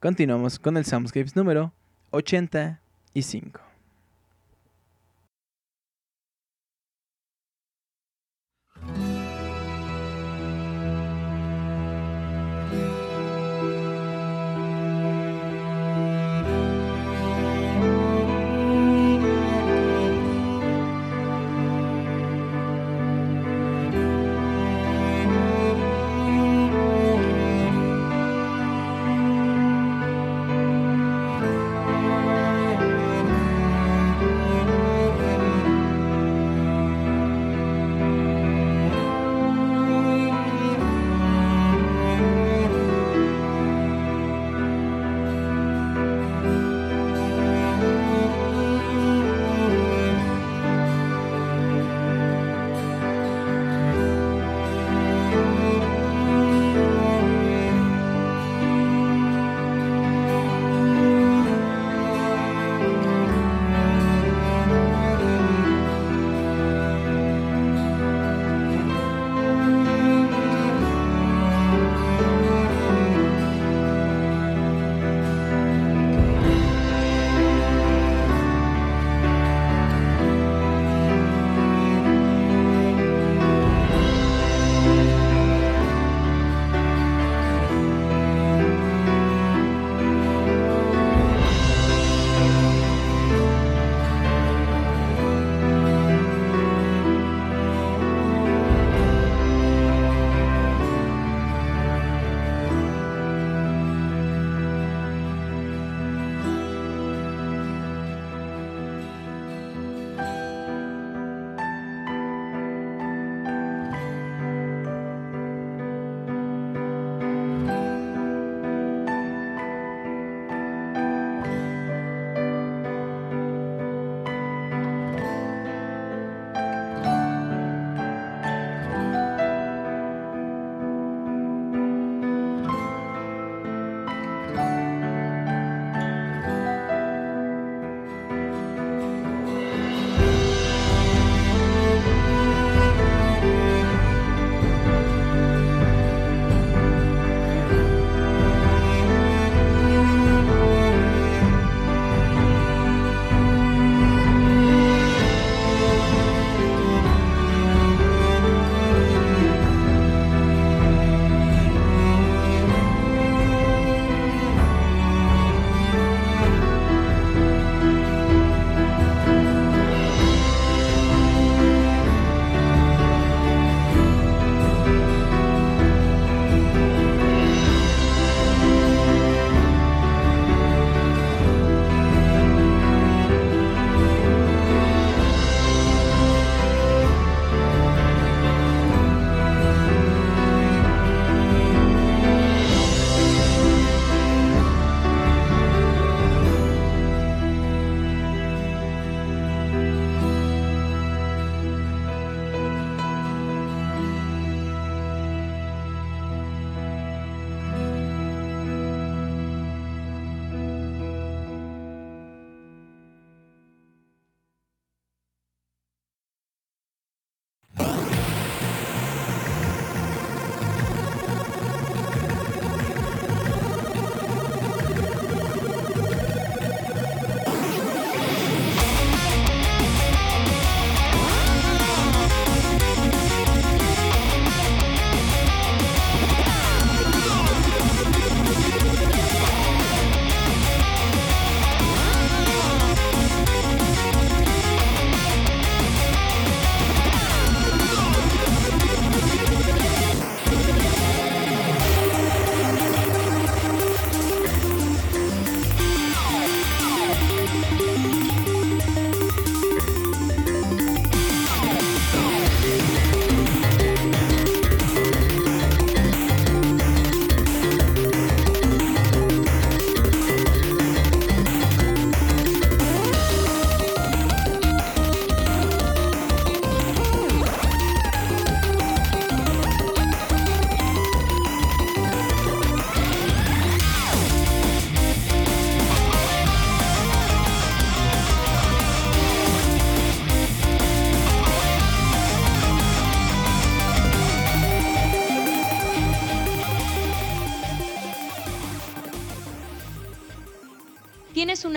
[0.00, 1.74] Continuamos con el Soundscapes número
[2.10, 3.69] 85.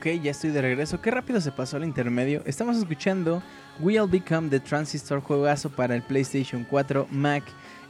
[0.00, 1.02] Ok, ya estoy de regreso.
[1.02, 2.42] Qué rápido se pasó el intermedio.
[2.46, 3.42] Estamos escuchando
[3.80, 7.44] We'll Become the Transistor juegazo para el PlayStation 4, Mac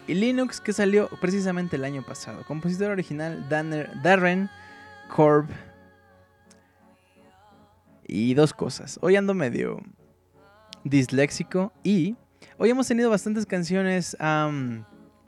[0.08, 2.44] y Linux que salió precisamente el año pasado.
[2.44, 4.50] Compositor original Darren
[5.08, 5.46] Korb.
[8.08, 8.98] Y dos cosas.
[9.02, 9.80] Hoy ando medio
[10.82, 12.16] disléxico y
[12.58, 14.16] hoy hemos tenido bastantes canciones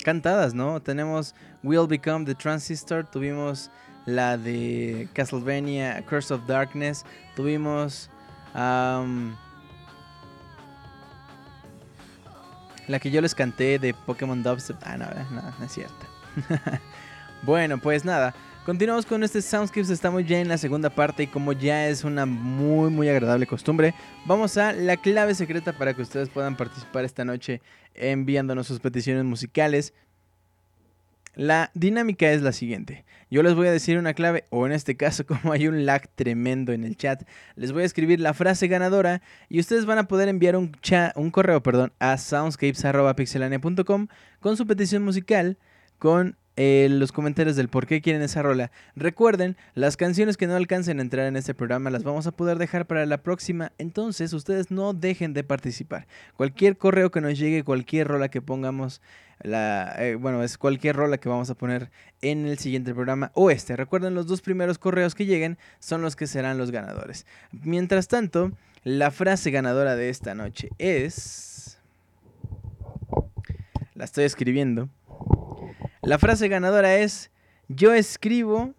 [0.02, 0.82] cantadas, ¿no?
[0.82, 3.70] Tenemos We'll Become the Transistor, tuvimos
[4.06, 7.04] la de Castlevania, Curse of Darkness,
[7.36, 8.10] tuvimos
[8.54, 9.36] la
[13.00, 14.76] que yo les canté de Pokémon Dubstep.
[14.82, 16.06] Ah, no, eh, no, no es cierto.
[17.42, 18.34] bueno, pues nada.
[18.64, 22.26] Continuamos con este Soundscapes, estamos ya en la segunda parte y como ya es una
[22.26, 23.92] muy muy agradable costumbre,
[24.24, 27.60] vamos a la clave secreta para que ustedes puedan participar esta noche
[27.94, 29.94] enviándonos sus peticiones musicales.
[31.34, 33.04] La dinámica es la siguiente.
[33.32, 36.06] Yo les voy a decir una clave, o en este caso, como hay un lag
[36.16, 37.22] tremendo en el chat,
[37.56, 40.76] les voy a escribir la frase ganadora y ustedes van a poder enviar un,
[41.14, 44.08] un correo perdón, a soundscapes.pixelania.com
[44.38, 45.56] con su petición musical,
[46.02, 48.72] con eh, los comentarios del por qué quieren esa rola.
[48.96, 52.58] Recuerden, las canciones que no alcancen a entrar en este programa las vamos a poder
[52.58, 56.08] dejar para la próxima, entonces ustedes no dejen de participar.
[56.36, 59.00] Cualquier correo que nos llegue, cualquier rola que pongamos,
[59.42, 63.52] la, eh, bueno, es cualquier rola que vamos a poner en el siguiente programa o
[63.52, 63.76] este.
[63.76, 67.26] Recuerden, los dos primeros correos que lleguen son los que serán los ganadores.
[67.62, 68.50] Mientras tanto,
[68.82, 71.78] la frase ganadora de esta noche es...
[73.94, 74.88] La estoy escribiendo.
[76.04, 77.30] La frase ganadora es,
[77.68, 78.74] yo escribo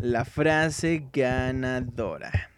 [0.00, 2.48] la frase ganadora.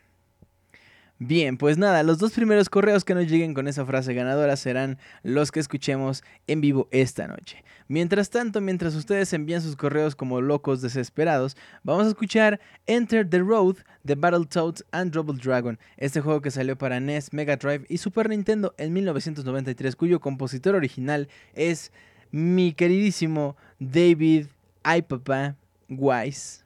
[1.18, 4.98] Bien, pues nada, los dos primeros correos que nos lleguen con esa frase ganadora serán
[5.24, 7.64] los que escuchemos en vivo esta noche.
[7.88, 13.40] Mientras tanto, mientras ustedes envían sus correos como locos desesperados, vamos a escuchar Enter the
[13.40, 17.98] Road de Battletoads and Double Dragon, este juego que salió para NES, Mega Drive y
[17.98, 21.90] Super Nintendo en 1993, cuyo compositor original es
[22.34, 24.48] mi queridísimo David
[24.84, 25.54] Ipapa
[25.88, 26.64] Wise,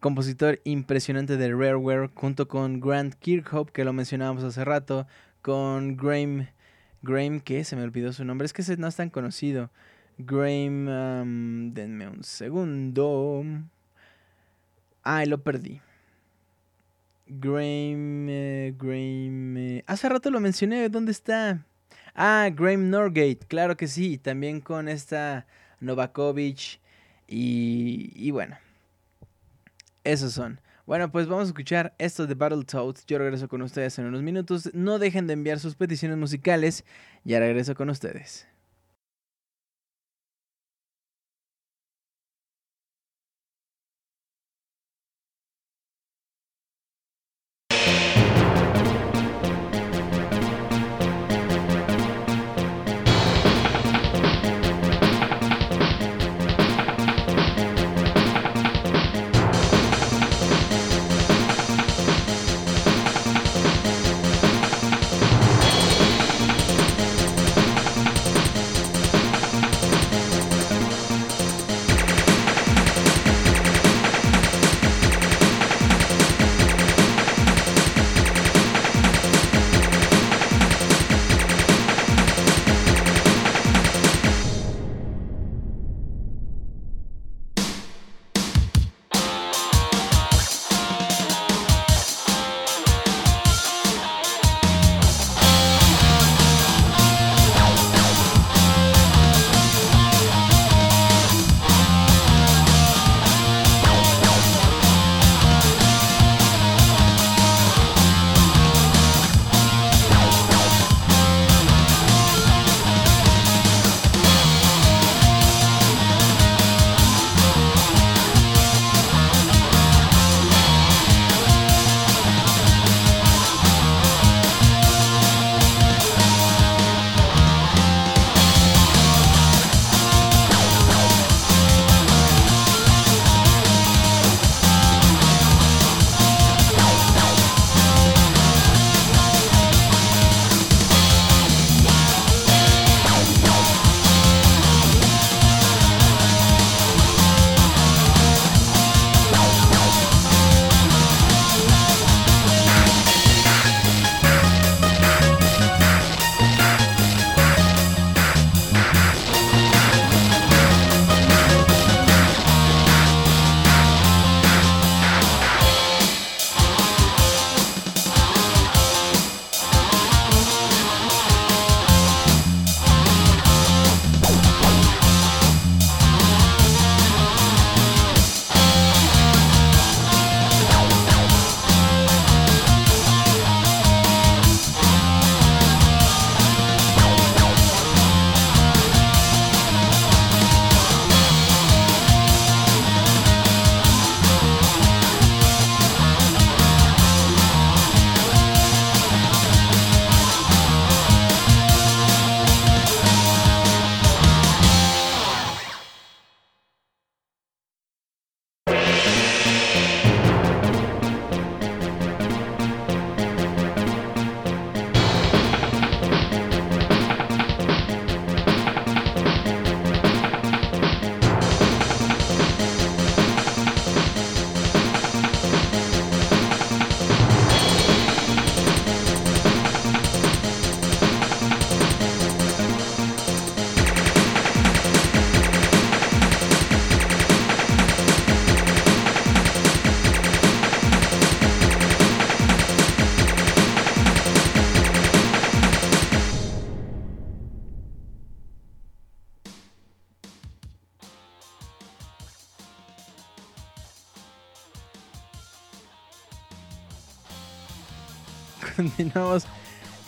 [0.00, 5.06] compositor impresionante de Rareware, junto con Grant Kirkhope, que lo mencionábamos hace rato,
[5.42, 6.48] con Graham,
[7.02, 9.70] Graham, que se me olvidó su nombre, es que no es tan conocido.
[10.18, 13.44] Graham, denme un segundo.
[15.04, 15.80] Ay, lo perdí.
[17.28, 21.64] Graham, eh, Graham, eh, hace rato lo mencioné, ¿dónde está?
[22.14, 25.46] Ah, Graham Norgate, claro que sí, también con esta
[25.80, 26.80] Novakovic
[27.26, 28.56] y, y bueno,
[30.04, 30.60] esos son.
[30.86, 33.06] Bueno, pues vamos a escuchar esto de Battletoads.
[33.06, 34.70] Yo regreso con ustedes en unos minutos.
[34.74, 36.84] No dejen de enviar sus peticiones musicales.
[37.22, 38.49] Ya regreso con ustedes.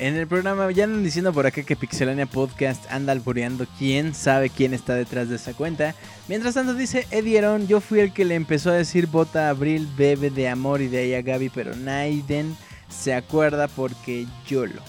[0.03, 0.71] En el programa.
[0.73, 3.67] Ya andan diciendo por acá que Pixelania Podcast anda albureando.
[3.79, 5.95] Quién sabe quién está detrás de esa cuenta.
[6.29, 10.31] Mientras tanto, dice Edieron: Yo fui el que le empezó a decir bota Abril, bebe
[10.31, 12.57] de amor y de ahí a Gaby, pero Naiden
[12.89, 14.83] se acuerda porque yo lo.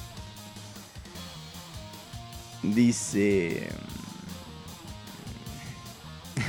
[2.63, 3.67] Dice.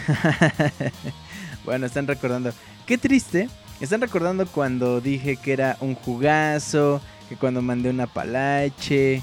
[1.65, 2.53] bueno, están recordando.
[2.86, 3.51] Qué triste.
[3.81, 7.03] Están recordando cuando dije que era un jugazo.
[7.28, 9.22] Que cuando mandé una palache.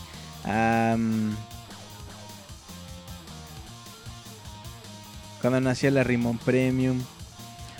[5.41, 7.01] cuando nació la Rimon Premium.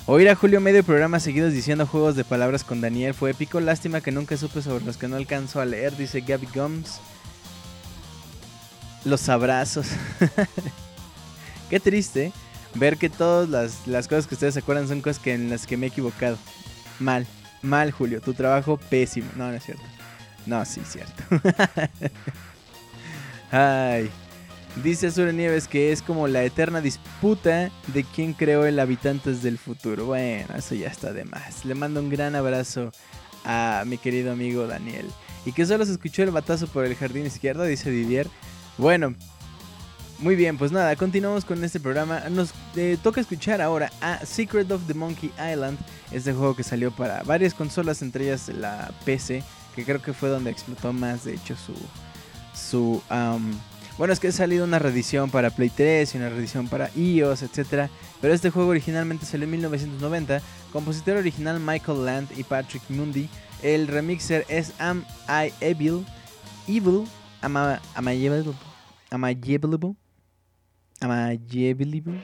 [0.06, 3.60] Oír a Julio medio programa seguidos diciendo juegos de palabras con Daniel fue épico.
[3.60, 7.00] Lástima que nunca supe sobre los que no alcanzo a leer, dice Gabby Gums.
[9.04, 9.86] Los abrazos.
[11.70, 12.32] Qué triste
[12.74, 13.48] ver que todas
[13.86, 16.36] las, cosas que ustedes se acuerdan son cosas que en las que me he equivocado.
[16.98, 17.26] Mal,
[17.62, 18.20] mal, Julio.
[18.20, 19.30] Tu trabajo pésimo.
[19.36, 19.82] No, no es cierto.
[20.46, 21.22] No, sí, cierto.
[23.50, 24.10] Ay.
[24.82, 29.58] Dice Azure Nieves que es como la eterna disputa de quién creó el Habitantes del
[29.58, 30.06] Futuro.
[30.06, 31.66] Bueno, eso ya está de más.
[31.66, 32.90] Le mando un gran abrazo
[33.44, 35.10] a mi querido amigo Daniel.
[35.44, 38.28] Y que solo se escuchó el batazo por el jardín izquierdo, dice Didier.
[38.78, 39.14] Bueno,
[40.18, 42.20] muy bien, pues nada, continuamos con este programa.
[42.30, 45.76] Nos eh, toca escuchar ahora a Secret of the Monkey Island,
[46.12, 49.42] este juego que salió para varias consolas, entre ellas la PC,
[49.74, 51.74] que creo que fue donde explotó más, de hecho, su...
[52.54, 53.02] su
[53.98, 57.42] bueno, es que ha salido una reedición para Play 3 y una reedición para iOS,
[57.42, 57.90] etc.
[58.20, 60.40] Pero este juego originalmente salió en 1990.
[60.72, 63.28] Compositor original Michael Land y Patrick Mundy.
[63.62, 66.06] El remixer es Am I Evil.
[66.66, 67.04] Evil.
[67.42, 68.26] Am I, am I.
[69.10, 69.34] Am I
[71.54, 72.22] Evil.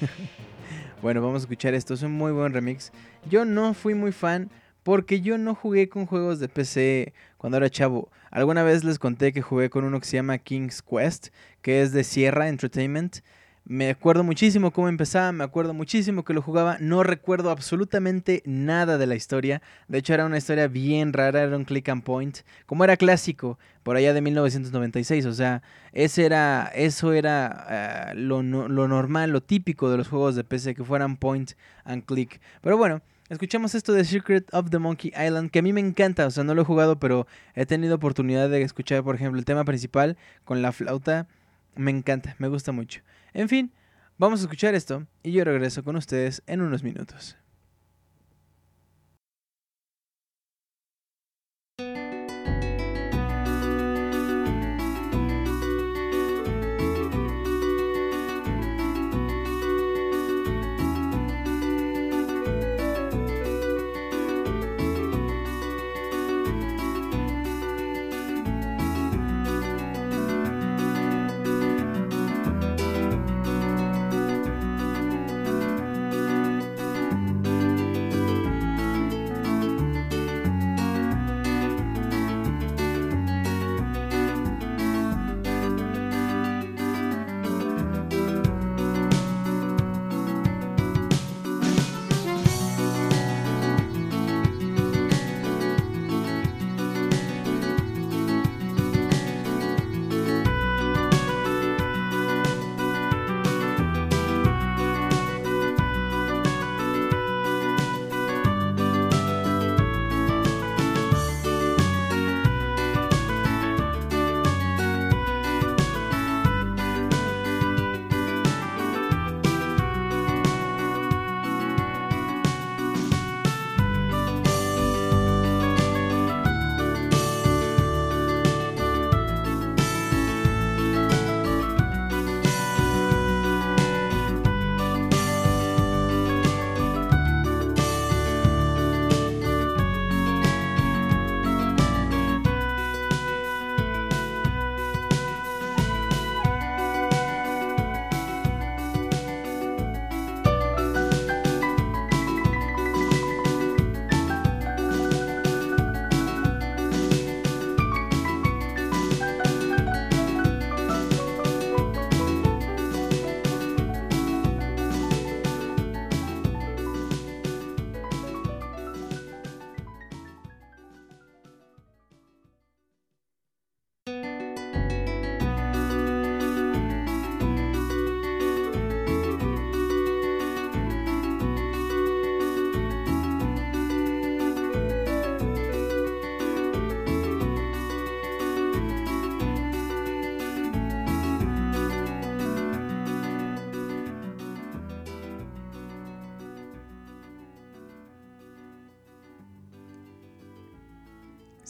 [1.02, 1.94] bueno, vamos a escuchar esto.
[1.94, 2.92] Es un muy buen remix.
[3.28, 4.50] Yo no fui muy fan
[4.86, 8.08] porque yo no jugué con juegos de PC cuando era chavo.
[8.30, 11.30] Alguna vez les conté que jugué con uno que se llama King's Quest,
[11.60, 13.16] que es de Sierra Entertainment.
[13.64, 18.96] Me acuerdo muchísimo cómo empezaba, me acuerdo muchísimo que lo jugaba, no recuerdo absolutamente nada
[18.96, 19.60] de la historia.
[19.88, 23.58] De hecho era una historia bien rara, era un click and point, como era clásico,
[23.82, 25.26] por allá de 1996.
[25.26, 25.62] O sea,
[25.94, 30.76] ese era, eso era eh, lo, lo normal, lo típico de los juegos de PC,
[30.76, 31.54] que fueran point
[31.84, 32.40] and click.
[32.60, 36.26] Pero bueno, Escuchamos esto de Secret of the Monkey Island, que a mí me encanta,
[36.26, 39.44] o sea, no lo he jugado, pero he tenido oportunidad de escuchar, por ejemplo, el
[39.44, 41.26] tema principal con la flauta.
[41.74, 43.00] Me encanta, me gusta mucho.
[43.34, 43.72] En fin,
[44.16, 47.36] vamos a escuchar esto y yo regreso con ustedes en unos minutos.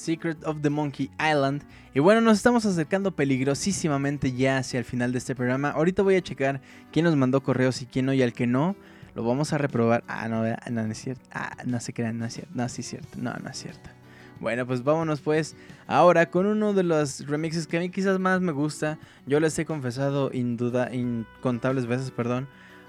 [0.07, 1.65] Secret of the Monkey Island.
[1.93, 5.71] Y bueno, nos estamos acercando peligrosísimamente ya hacia el final de este programa.
[5.71, 6.61] Ahorita voy a checar
[6.93, 8.77] quién nos mandó correos y quién no y al que no.
[9.17, 10.05] Lo vamos a reprobar.
[10.07, 11.23] Ah, no, no, es cierto.
[11.33, 12.53] Ah, no se crean, no es cierto.
[12.55, 13.19] No, sí es cierto.
[13.21, 13.91] No, no es cierto.
[14.39, 15.57] Bueno, pues vámonos pues
[15.89, 19.01] ahora con uno de los remixes que a mí quizás más me gusta.
[19.27, 22.47] Yo les he confesado incontables veces, perdón.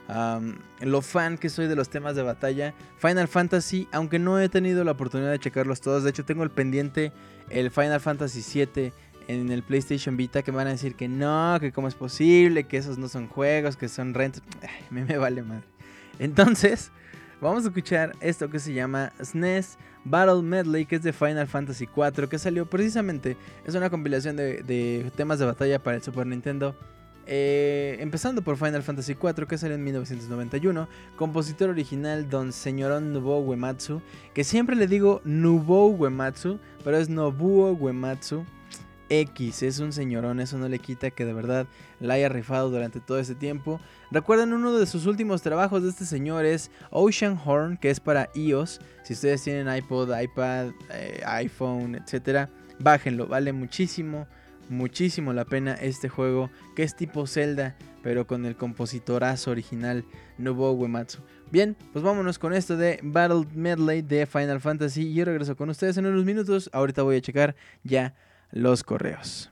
[0.08, 2.74] Lo fan que soy de los temas de batalla.
[2.98, 6.04] Final Fantasy, aunque no he tenido la oportunidad de checarlos todos.
[6.04, 7.12] De hecho, tengo el pendiente
[7.50, 8.92] el Final Fantasy VII
[9.28, 12.66] en el PlayStation Vita que me van a decir que no, que cómo es posible,
[12.66, 14.42] que esos no son juegos, que son rentas.
[14.64, 15.64] A mí me vale madre.
[16.20, 16.92] Entonces,
[17.42, 19.78] vamos a escuchar esto que se llama SNES
[20.10, 25.12] Battle Medley, que es de Final Fantasy IV, que salió precisamente, es una compilación de,
[25.16, 26.76] temas de batalla para el Super Nintendo.
[27.30, 30.88] Eh, empezando por Final Fantasy IV, que salió en 1991,
[31.18, 34.02] compositor original Don Señorón Nobuo Uematsu,
[34.34, 38.46] que siempre le digo Nobuo Uematsu, pero es Nobuo Uematsu.
[39.10, 41.68] X es un señorón, eso no le quita que de verdad
[42.00, 43.80] la haya rifado durante todo ese tiempo.
[44.12, 48.30] Recuerden uno de sus últimos trabajos de este señor es Ocean Horn, que es para
[48.36, 48.82] iOS.
[49.04, 52.50] Si ustedes tienen iPod, iPad, eh, iPhone, etcétera,
[52.80, 54.28] bájenlo, vale muchísimo,
[54.70, 60.06] muchísimo la pena este juego que es tipo Zelda, pero con el compositorazo original
[60.38, 61.20] Nobuo Uematsu.
[61.52, 65.08] Bien, pues vámonos con esto de Battle Medley de Final Fantasy.
[65.08, 66.70] Y yo regreso con ustedes en unos minutos.
[66.74, 68.16] Ahorita voy a checar ya
[68.52, 69.52] los correos.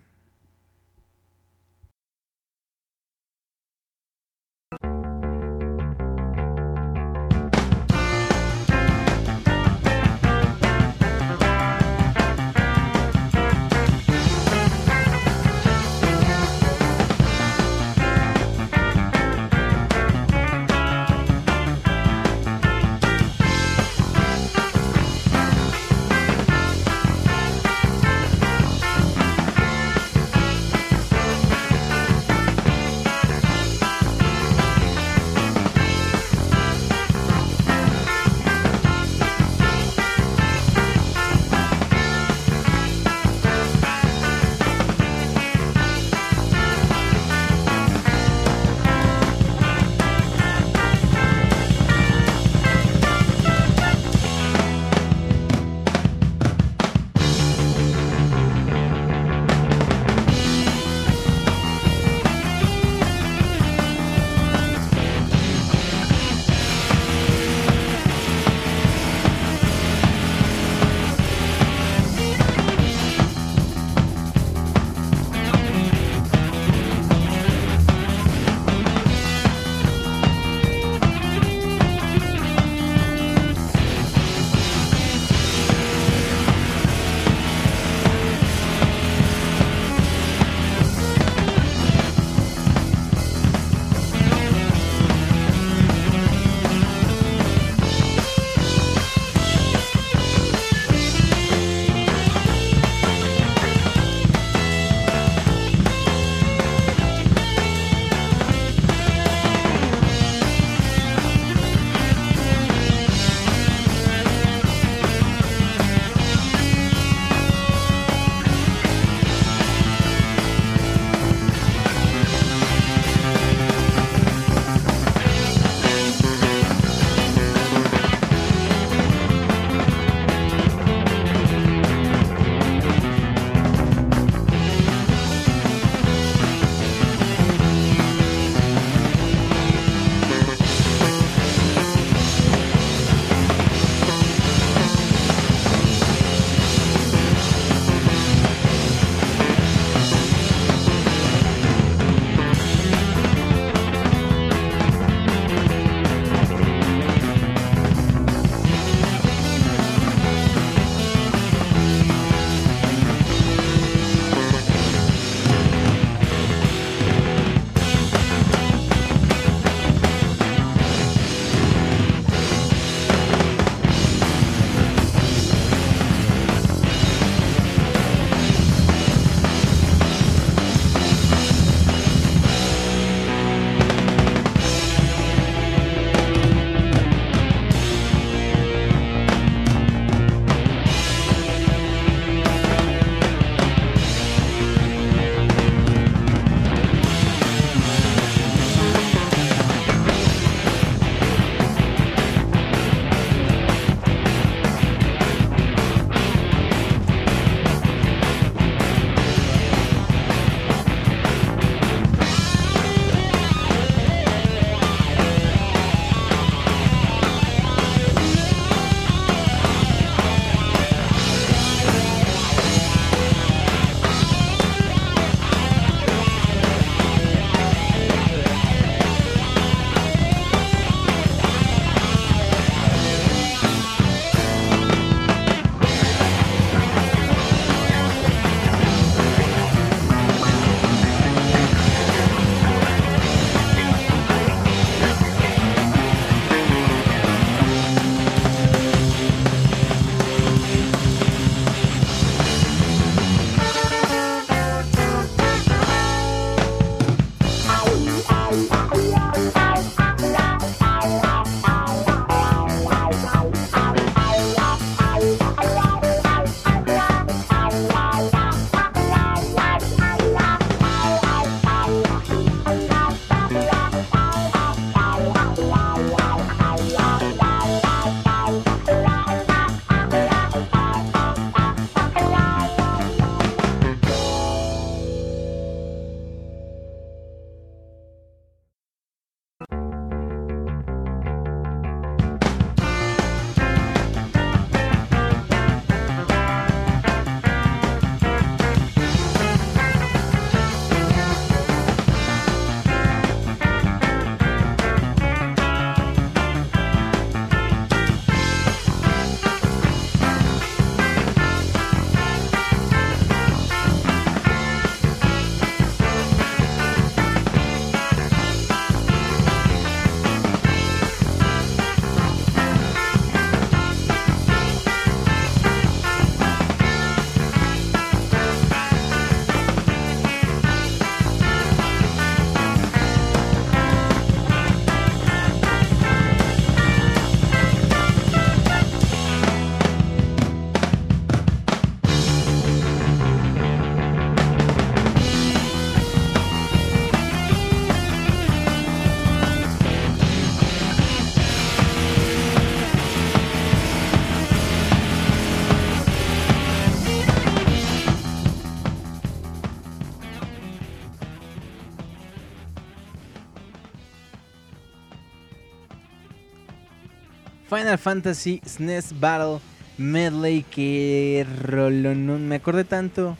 [367.69, 369.59] Final Fantasy SNES Battle
[369.97, 373.37] Medley que rolón, me acordé tanto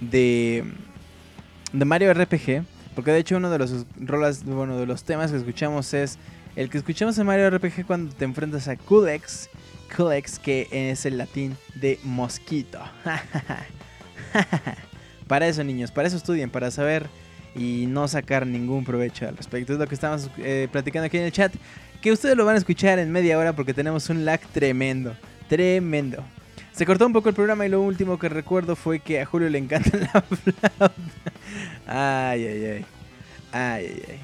[0.00, 0.64] de
[1.74, 2.64] de Mario RPG,
[2.94, 6.18] porque de hecho uno de los rolas, bueno, de los temas que escuchamos es
[6.54, 9.50] el que escuchamos en Mario RPG cuando te enfrentas a Kulex,
[9.94, 12.78] Kulex que es el latín de mosquito.
[15.26, 17.08] para eso niños, para eso estudien, para saber
[17.56, 19.72] y no sacar ningún provecho al respecto.
[19.72, 21.52] Es lo que estamos eh, platicando aquí en el chat,
[22.04, 25.16] que ustedes lo van a escuchar en media hora porque tenemos un lag tremendo,
[25.48, 26.22] tremendo.
[26.70, 29.48] Se cortó un poco el programa y lo último que recuerdo fue que a Julio
[29.48, 30.92] le encanta la flauta.
[31.86, 32.84] Ay, ay, ay.
[33.52, 34.20] Ay, ay, ay.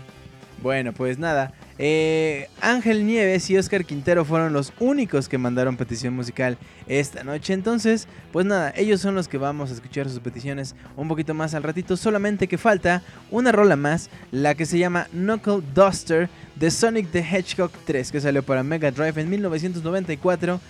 [0.62, 1.54] Bueno, pues nada.
[1.78, 7.54] Eh, Ángel Nieves y Oscar Quintero fueron los únicos que mandaron petición musical esta noche.
[7.54, 11.54] Entonces, pues nada, ellos son los que vamos a escuchar sus peticiones un poquito más
[11.54, 11.96] al ratito.
[11.96, 17.20] Solamente que falta una rola más, la que se llama Knuckle Duster de Sonic the
[17.20, 20.60] Hedgehog 3, que salió para Mega Drive en 1994.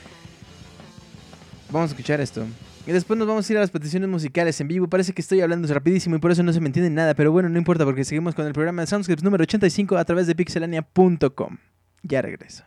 [1.72, 2.46] Vamos a escuchar esto.
[2.86, 4.88] Y después nos vamos a ir a las peticiones musicales en vivo.
[4.88, 7.14] Parece que estoy hablando rapidísimo y por eso no se me entiende nada.
[7.14, 10.26] Pero bueno, no importa porque seguimos con el programa de Soundscripts número 85 a través
[10.26, 11.58] de pixelania.com.
[12.02, 12.64] Ya regreso.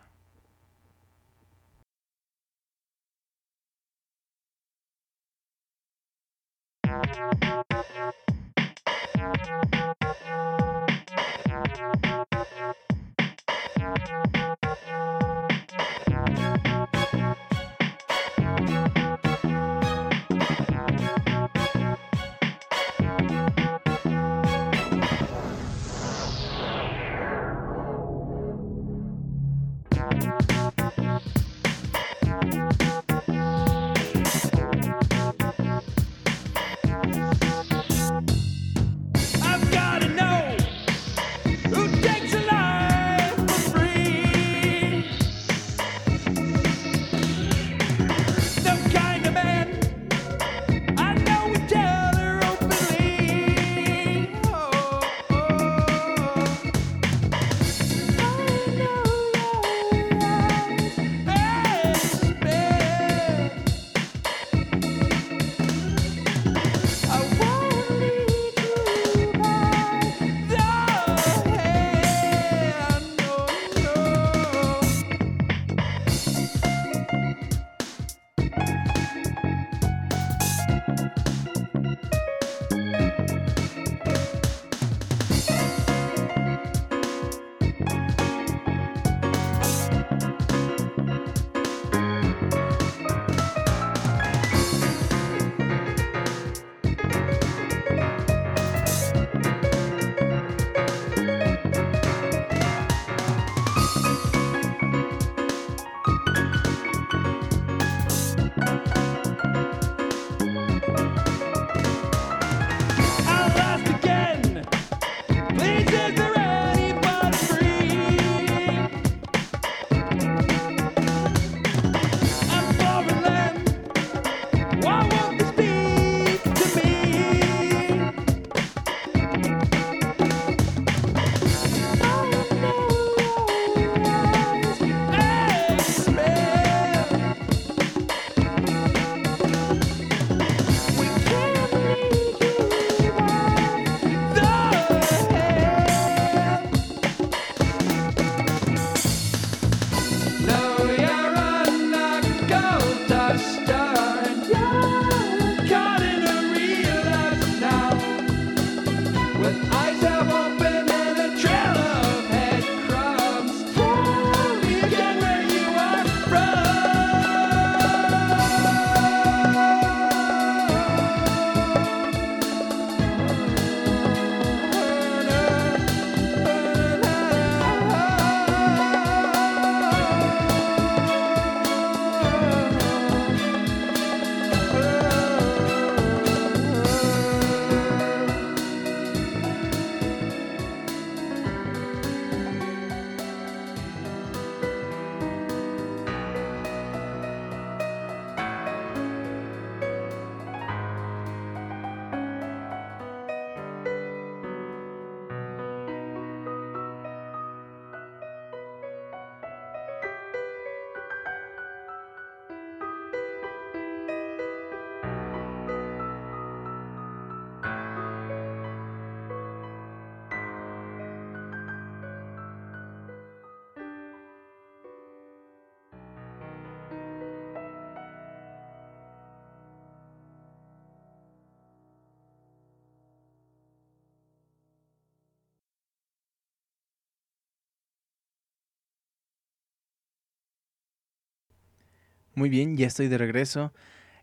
[242.43, 243.71] Muy bien, ya estoy de regreso.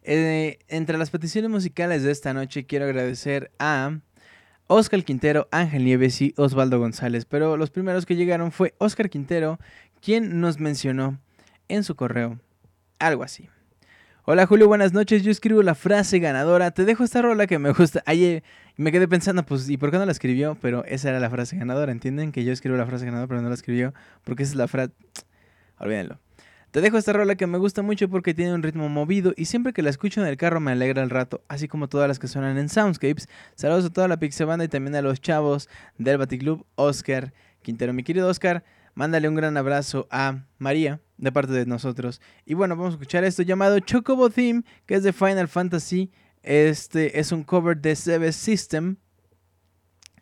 [0.03, 3.99] Eh, entre las peticiones musicales de esta noche quiero agradecer a
[4.67, 7.25] Oscar Quintero, Ángel Nieves y Osvaldo González.
[7.25, 9.59] Pero los primeros que llegaron fue Oscar Quintero,
[10.03, 11.19] quien nos mencionó
[11.69, 12.39] en su correo
[12.99, 13.49] algo así.
[14.27, 15.23] Hola Julio, buenas noches.
[15.23, 16.73] Yo escribo la frase ganadora.
[16.73, 18.03] Te dejo esta rola que me gusta.
[18.05, 18.45] Ayer
[18.77, 20.59] me quedé pensando, pues, ¿y por qué no la escribió?
[20.61, 21.91] Pero esa era la frase ganadora.
[21.91, 22.33] ¿Entienden?
[22.33, 23.95] Que yo escribo la frase ganadora, pero no la escribió.
[24.25, 24.93] Porque esa es la frase.
[25.79, 26.19] Olvídenlo.
[26.71, 29.73] Te dejo esta rola que me gusta mucho porque tiene un ritmo movido y siempre
[29.73, 32.29] que la escucho en el carro me alegra el rato, así como todas las que
[32.29, 33.29] suenan en Soundscapes.
[33.57, 35.69] Saludos a toda la Pixebanda y también a los chavos
[35.99, 37.33] del Baticlub, Oscar
[37.63, 37.93] Quintero.
[37.93, 38.63] Mi querido Oscar,
[38.95, 42.21] mándale un gran abrazo a María de parte de nosotros.
[42.47, 46.13] Y bueno, vamos a escuchar esto llamado Chocobo Theme, que es de Final Fantasy.
[46.45, 48.95] Este es un cover de Seven System.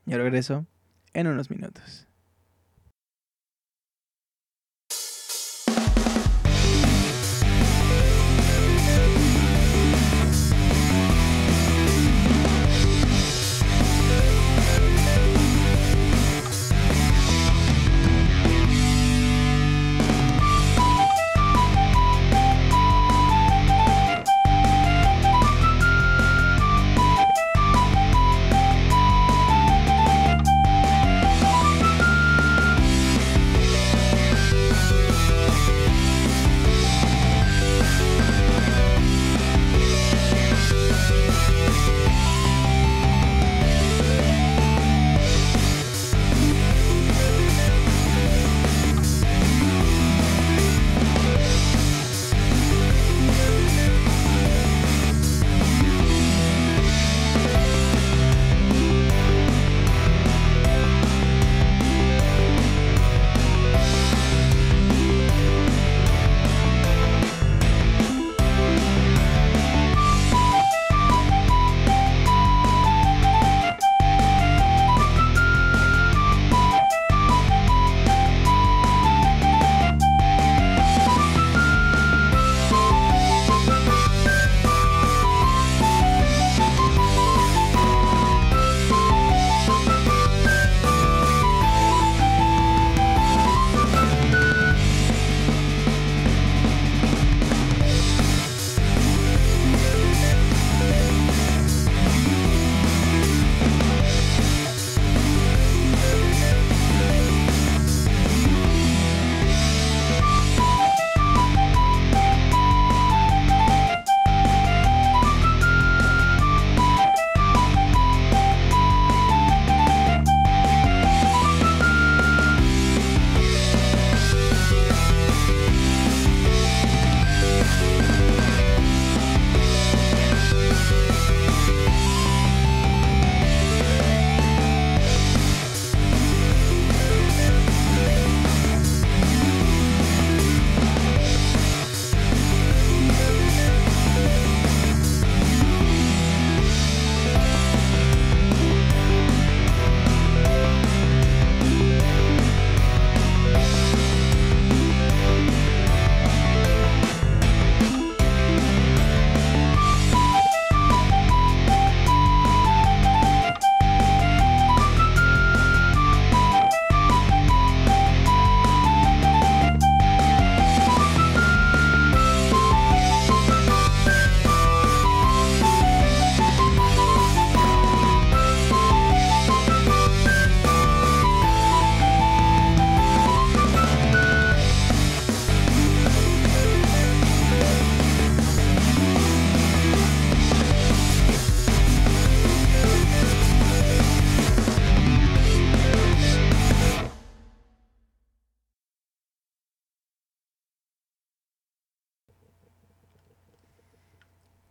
[0.07, 0.65] Yo regreso
[1.12, 2.07] en unos minutos.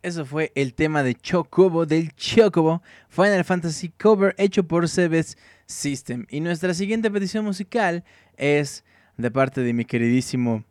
[0.08, 5.36] Eso fue el tema de Chocobo del Chocobo Final Fantasy cover hecho por Sebes
[5.66, 6.24] System.
[6.30, 8.04] Y nuestra siguiente petición musical
[8.38, 8.84] es
[9.18, 10.64] de parte de mi queridísimo,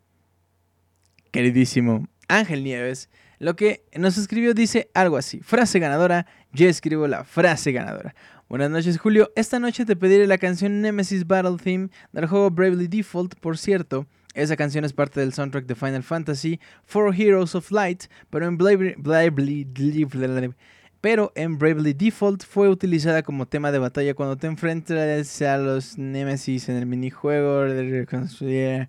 [1.30, 3.10] queridísimo Ángel Nieves.
[3.38, 5.38] Lo que nos escribió dice algo así.
[5.38, 8.16] Frase ganadora, yo escribo la frase ganadora.
[8.48, 12.88] Buenas noches Julio, esta noche te pediré la canción Nemesis Battle Theme del juego Bravely
[12.88, 14.04] Default, por cierto.
[14.38, 18.56] Esa canción es parte del soundtrack de Final Fantasy For Heroes of Light, pero en
[18.56, 19.64] Bravely,
[21.92, 26.86] Default fue utilizada como tema de batalla cuando te enfrentas a los Nemesis en el
[26.86, 28.88] minijuego de Reconstruir.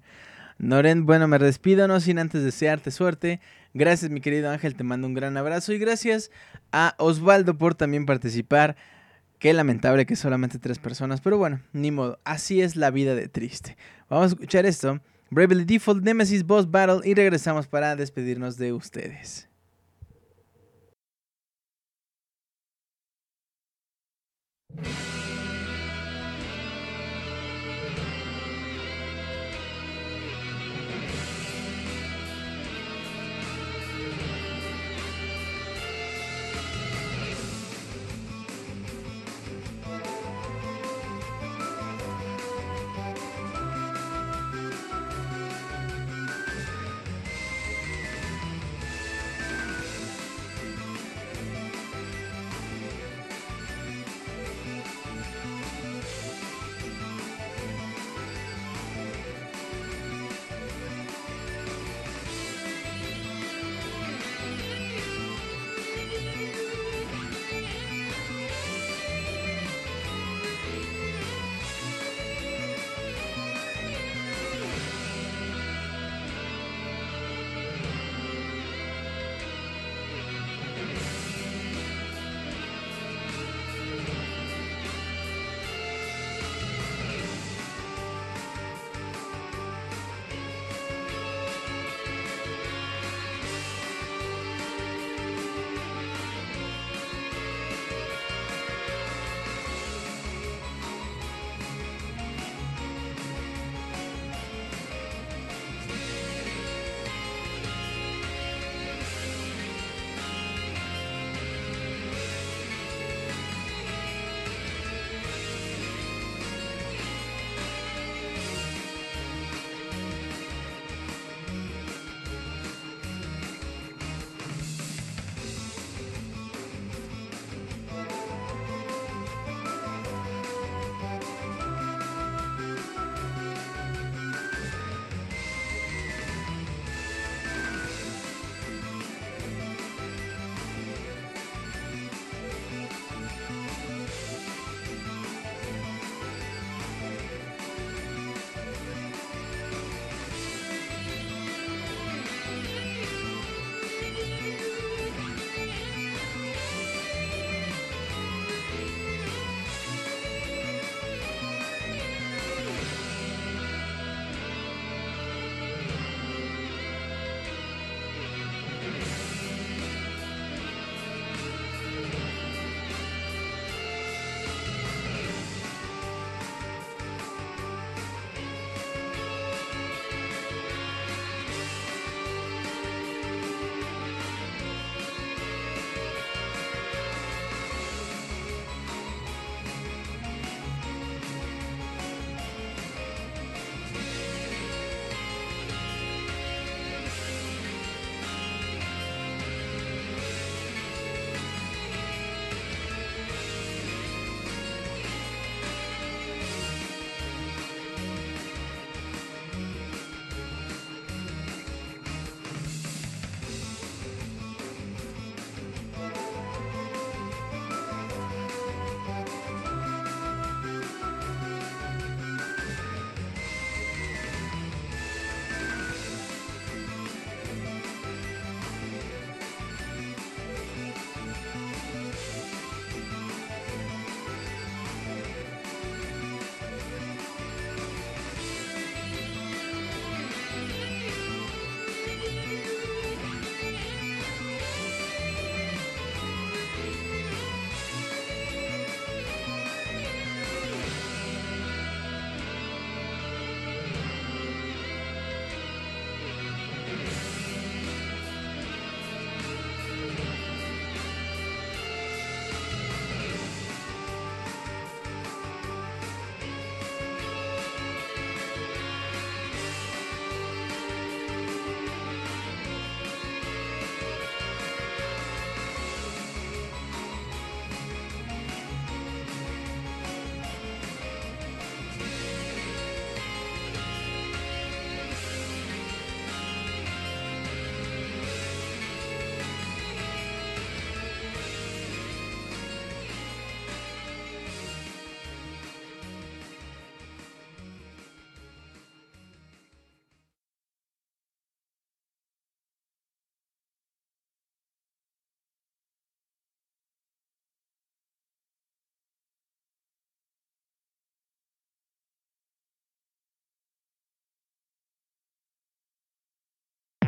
[0.60, 3.40] Noren, bueno, me despido, no sin antes desearte suerte.
[3.74, 6.30] Gracias, mi querido Ángel, te mando un gran abrazo y gracias
[6.72, 8.76] a Osvaldo por también participar.
[9.40, 13.30] Qué lamentable que solamente tres personas, pero bueno, ni modo, así es la vida de
[13.30, 13.78] triste.
[14.10, 19.50] Vamos a escuchar esto Bravely Default, Nemesis Boss Battle y regresamos para despedirnos de ustedes.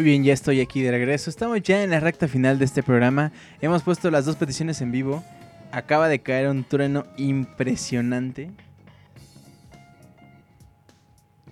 [0.00, 1.28] Muy bien, ya estoy aquí de regreso.
[1.28, 3.32] Estamos ya en la recta final de este programa.
[3.60, 5.22] Hemos puesto las dos peticiones en vivo.
[5.72, 8.50] Acaba de caer un trueno impresionante.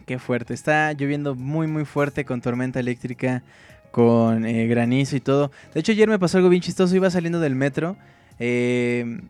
[0.06, 0.54] Qué fuerte.
[0.54, 3.42] Está lloviendo muy muy fuerte con tormenta eléctrica,
[3.90, 5.50] con eh, granizo y todo.
[5.74, 6.96] De hecho ayer me pasó algo bien chistoso.
[6.96, 7.98] Iba saliendo del metro.
[8.38, 9.20] Eh,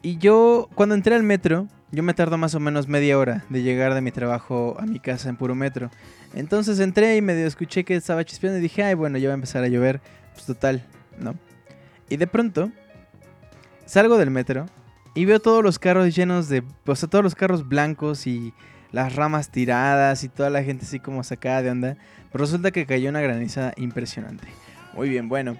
[0.00, 3.62] y yo cuando entré al metro, yo me tardo más o menos media hora de
[3.62, 5.90] llegar de mi trabajo a mi casa en puro metro.
[6.34, 9.34] Entonces entré y medio escuché que estaba chispeando y dije, ay, bueno, ya va a
[9.34, 10.00] empezar a llover.
[10.32, 10.84] Pues total,
[11.18, 11.34] ¿no?
[12.08, 12.70] Y de pronto,
[13.86, 14.66] salgo del metro
[15.14, 16.62] y veo todos los carros llenos de.
[16.86, 18.54] O sea, todos los carros blancos y
[18.92, 21.96] las ramas tiradas y toda la gente así como sacada de onda.
[22.30, 24.46] Pero resulta que cayó una granizada impresionante.
[24.94, 25.56] Muy bien, bueno.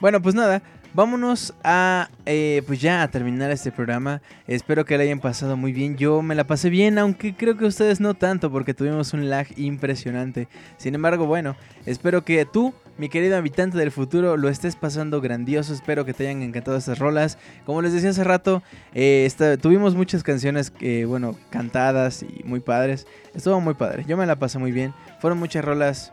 [0.00, 0.62] Bueno, pues nada,
[0.96, 4.22] Vámonos a, eh, pues ya a terminar este programa.
[4.46, 5.98] Espero que le hayan pasado muy bien.
[5.98, 9.46] Yo me la pasé bien, aunque creo que ustedes no tanto, porque tuvimos un lag
[9.58, 10.48] impresionante.
[10.78, 11.54] Sin embargo, bueno,
[11.84, 15.74] espero que tú, mi querido habitante del futuro, lo estés pasando grandioso.
[15.74, 17.36] Espero que te hayan encantado estas rolas.
[17.66, 18.62] Como les decía hace rato,
[18.94, 23.06] eh, tuvimos muchas canciones, que, bueno, cantadas y muy padres.
[23.34, 24.06] Estuvo muy padre.
[24.08, 24.94] Yo me la pasé muy bien.
[25.20, 26.10] Fueron muchas rolas.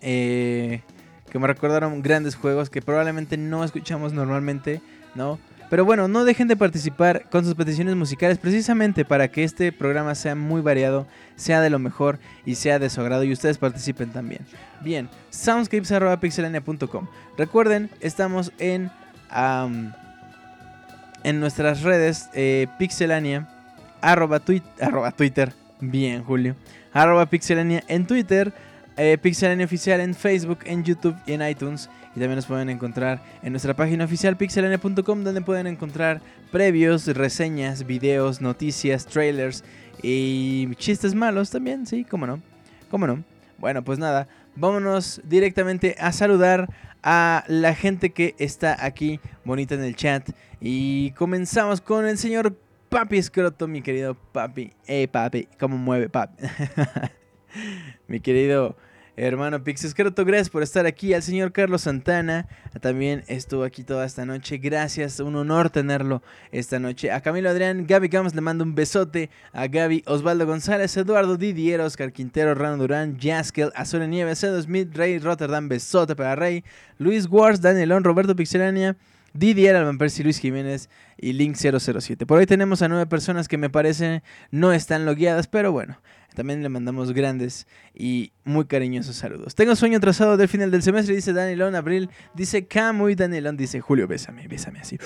[0.00, 0.82] Eh
[1.30, 4.82] que me recordaron grandes juegos que probablemente no escuchamos normalmente,
[5.14, 5.38] ¿no?
[5.70, 10.16] Pero bueno, no dejen de participar con sus peticiones musicales precisamente para que este programa
[10.16, 14.10] sea muy variado, sea de lo mejor y sea de su agrado y ustedes participen
[14.10, 14.44] también.
[14.80, 17.06] Bien, soundscapes.pixelania.com.
[17.38, 18.90] Recuerden, estamos en,
[21.22, 23.48] en nuestras redes eh, pixelania,
[24.00, 24.42] arroba,
[24.80, 26.56] arroba Twitter, bien Julio,
[26.92, 28.52] arroba pixelania en Twitter
[29.02, 31.88] eh, Pixelania Oficial en Facebook, en YouTube y en iTunes.
[32.10, 36.20] Y también nos pueden encontrar en nuestra página oficial pixelania.com donde pueden encontrar
[36.52, 39.64] previos, reseñas, videos, noticias, trailers
[40.02, 42.42] y chistes malos también, sí, cómo no,
[42.90, 43.24] cómo no.
[43.56, 46.68] Bueno, pues nada, vámonos directamente a saludar
[47.02, 50.28] a la gente que está aquí bonita en el chat.
[50.60, 52.54] Y comenzamos con el señor
[52.90, 54.74] Papi Escroto, mi querido Papi.
[54.86, 56.44] Eh, Papi, ¿cómo mueve Papi?
[58.08, 58.76] mi querido
[59.16, 61.14] hermano Pixescroto, gracias por estar aquí.
[61.14, 62.48] Al señor Carlos Santana
[62.80, 64.58] también estuvo aquí toda esta noche.
[64.58, 66.22] Gracias, un honor tenerlo
[66.52, 67.10] esta noche.
[67.10, 69.30] A Camilo Adrián, Gaby Gams le mando un besote.
[69.52, 74.94] A Gaby, Osvaldo González, Eduardo Didier, Oscar Quintero, Rano Durán, Jaskel, Azure Nieves, Edo Smith,
[74.94, 76.64] Rey Rotterdam, besote para Rey,
[76.98, 78.96] Luis Wars, Danielón, Roberto Pixelania.
[79.32, 82.26] Didier, Alban Percy, Luis Jiménez y Link007.
[82.26, 86.00] Por hoy tenemos a nueve personas que me parece no están logueadas, pero bueno,
[86.34, 89.54] también le mandamos grandes y muy cariñosos saludos.
[89.54, 91.74] Tengo sueño trazado del final del semestre, dice Danielón.
[91.74, 94.98] Abril dice Camu y Danielón dice Julio, bésame, bésame así.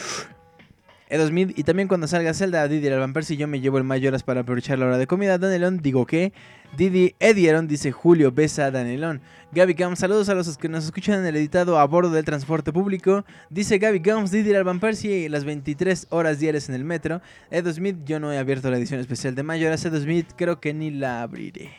[1.10, 4.40] E2000 y también cuando salga Zelda, Didi Alban Percy, yo me llevo el mayoras para
[4.40, 5.38] aprovechar la hora de comida.
[5.38, 6.32] Danielón, digo que.
[6.76, 9.20] Didi Edieron dice Julio, besa a Danielón.
[9.52, 12.72] Gaby Gams, saludos a los que nos escuchan en el editado a bordo del transporte
[12.72, 13.24] público.
[13.48, 17.20] Dice Gaby Gams, Didi Alban Percy, las 23 horas diarias en el metro.
[17.51, 19.84] Edo Smith, yo no he abierto la edición especial de mayoras.
[19.84, 21.70] Edo Smith, creo que ni la abriré.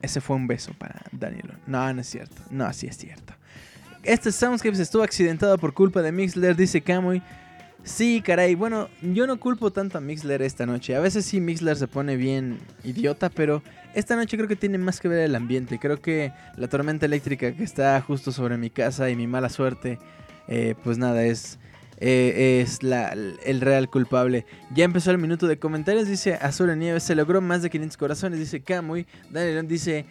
[0.00, 1.60] Ese fue un beso para Danielón.
[1.66, 2.42] No, no es cierto.
[2.50, 3.34] No, sí es cierto.
[4.02, 7.22] Este Soundscapes estuvo accidentado por culpa de Mixler, dice Kamui.
[7.84, 8.54] Sí, caray.
[8.54, 10.96] Bueno, yo no culpo tanto a Mixler esta noche.
[10.96, 13.62] A veces sí Mixler se pone bien idiota, pero
[13.94, 15.78] esta noche creo que tiene más que ver el ambiente.
[15.78, 19.98] Creo que la tormenta eléctrica que está justo sobre mi casa y mi mala suerte,
[20.48, 21.58] eh, pues nada, es,
[21.98, 24.46] eh, es la, el real culpable.
[24.74, 28.38] Ya empezó el minuto de comentarios, dice Azul Nieves, se logró más de 500 corazones,
[28.38, 29.06] dice Kamui.
[29.30, 30.06] Daniel dice,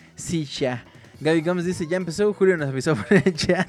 [0.60, 0.86] ya.
[1.24, 3.68] Gaby Gómez dice, ya empezó, Julio nos avisó por el chat.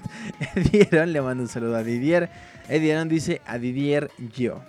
[0.57, 2.29] Edieron, le mando un saludo a Didier.
[2.69, 4.61] Edieron dice, a Didier yo.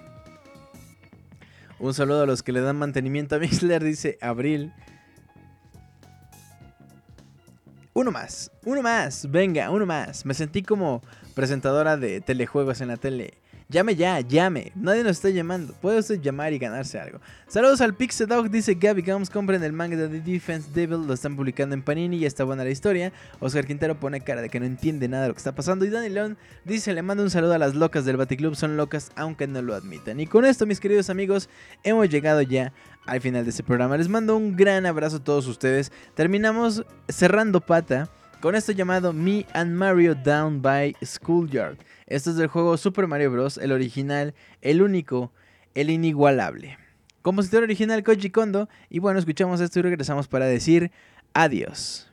[1.80, 4.72] Un saludo a los que le dan mantenimiento a Mixler, dice Abril.
[7.94, 10.26] Uno más, uno más, venga, uno más.
[10.26, 11.02] Me sentí como
[11.34, 13.34] presentadora de telejuegos en la tele.
[13.68, 14.72] Llame ya, llame.
[14.76, 15.74] Nadie nos está llamando.
[15.82, 17.20] Puede usted llamar y ganarse algo.
[17.48, 18.52] Saludos al Pixel Dog.
[18.52, 19.32] Dice Gabby Gums.
[19.32, 21.08] Compren el manga de The Defense Devil.
[21.08, 23.12] Lo están publicando en Panini y está buena la historia.
[23.40, 25.84] Oscar Quintero pone cara de que no entiende nada de lo que está pasando.
[25.84, 28.56] Y Dani León dice: Le mando un saludo a las locas del Baticlub.
[28.56, 30.20] Son locas aunque no lo admitan.
[30.20, 31.50] Y con esto, mis queridos amigos,
[31.84, 32.72] hemos llegado ya
[33.08, 33.98] al final de este programa.
[33.98, 35.92] Les mando un gran abrazo a todos ustedes.
[36.14, 38.10] Terminamos cerrando pata
[38.42, 41.78] con esto llamado Me and Mario Down by Schoolyard.
[42.08, 45.32] Esto es del juego Super Mario Bros., el original, el único,
[45.74, 46.78] el inigualable.
[47.22, 48.70] Compositor original Koji Kondo.
[48.90, 50.92] Y bueno, escuchamos esto y regresamos para decir
[51.34, 52.05] adiós.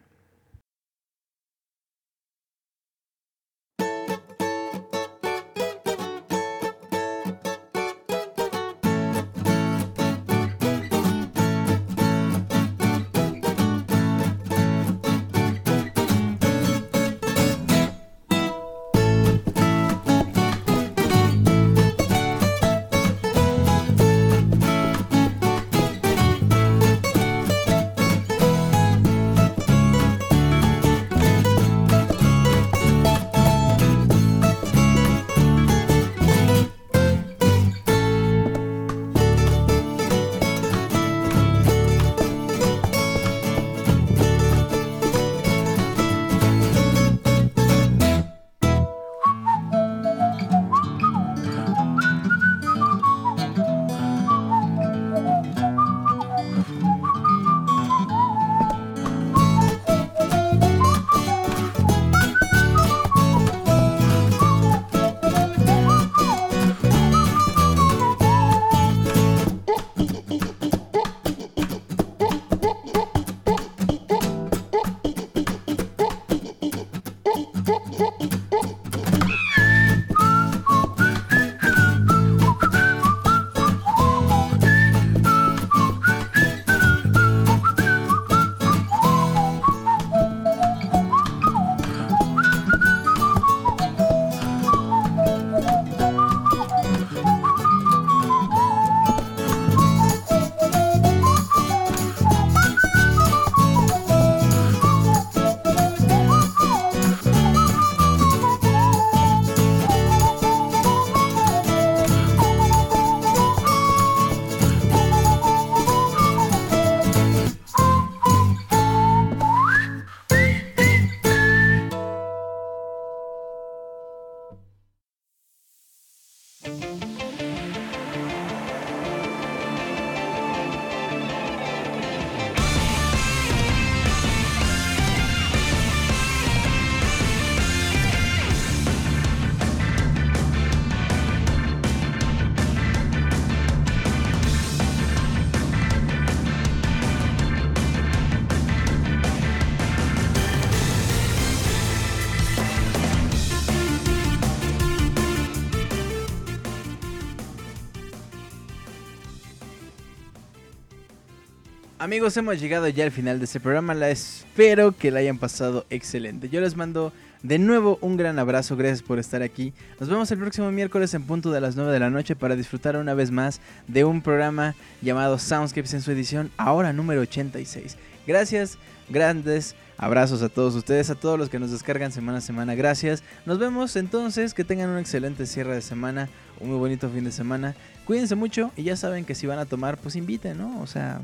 [162.03, 163.95] Amigos, hemos llegado ya al final de este programa.
[163.95, 166.49] La espero que la hayan pasado excelente.
[166.49, 167.13] Yo les mando
[167.45, 168.77] de nuevo un gran abrazo.
[168.77, 169.73] Gracias por estar aquí.
[170.01, 172.97] Nos vemos el próximo miércoles en punto de las 9 de la noche para disfrutar
[172.97, 177.97] una vez más de un programa llamado Soundscapes en su edición ahora número 86.
[178.27, 182.75] Gracias, grandes abrazos a todos ustedes, a todos los que nos descargan semana a semana.
[182.75, 183.23] Gracias.
[183.47, 184.55] Nos vemos entonces.
[184.55, 187.77] Que tengan un excelente cierre de semana, un muy bonito fin de semana.
[188.07, 190.81] Cuídense mucho y ya saben que si van a tomar, pues inviten, ¿no?
[190.81, 191.21] O sea,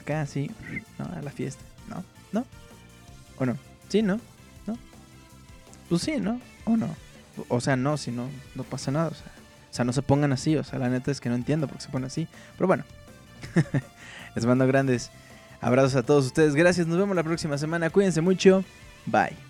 [0.00, 0.50] acá, sí,
[0.98, 1.06] ¿no?
[1.16, 2.04] A la fiesta, ¿no?
[2.32, 2.46] ¿No?
[3.38, 3.56] ¿O no?
[3.88, 4.20] ¿Sí, no?
[4.66, 4.78] ¿No?
[5.88, 6.40] Pues sí, ¿no?
[6.64, 6.94] ¿O no?
[7.48, 9.08] O sea, no, si no, no pasa nada.
[9.08, 9.26] O sea,
[9.70, 10.56] o sea, no se pongan así.
[10.56, 12.26] O sea, la neta es que no entiendo por qué se ponen así.
[12.56, 12.84] Pero bueno,
[14.34, 15.10] les mando grandes
[15.60, 16.54] abrazos a todos ustedes.
[16.54, 17.90] Gracias, nos vemos la próxima semana.
[17.90, 18.64] Cuídense mucho.
[19.06, 19.49] Bye.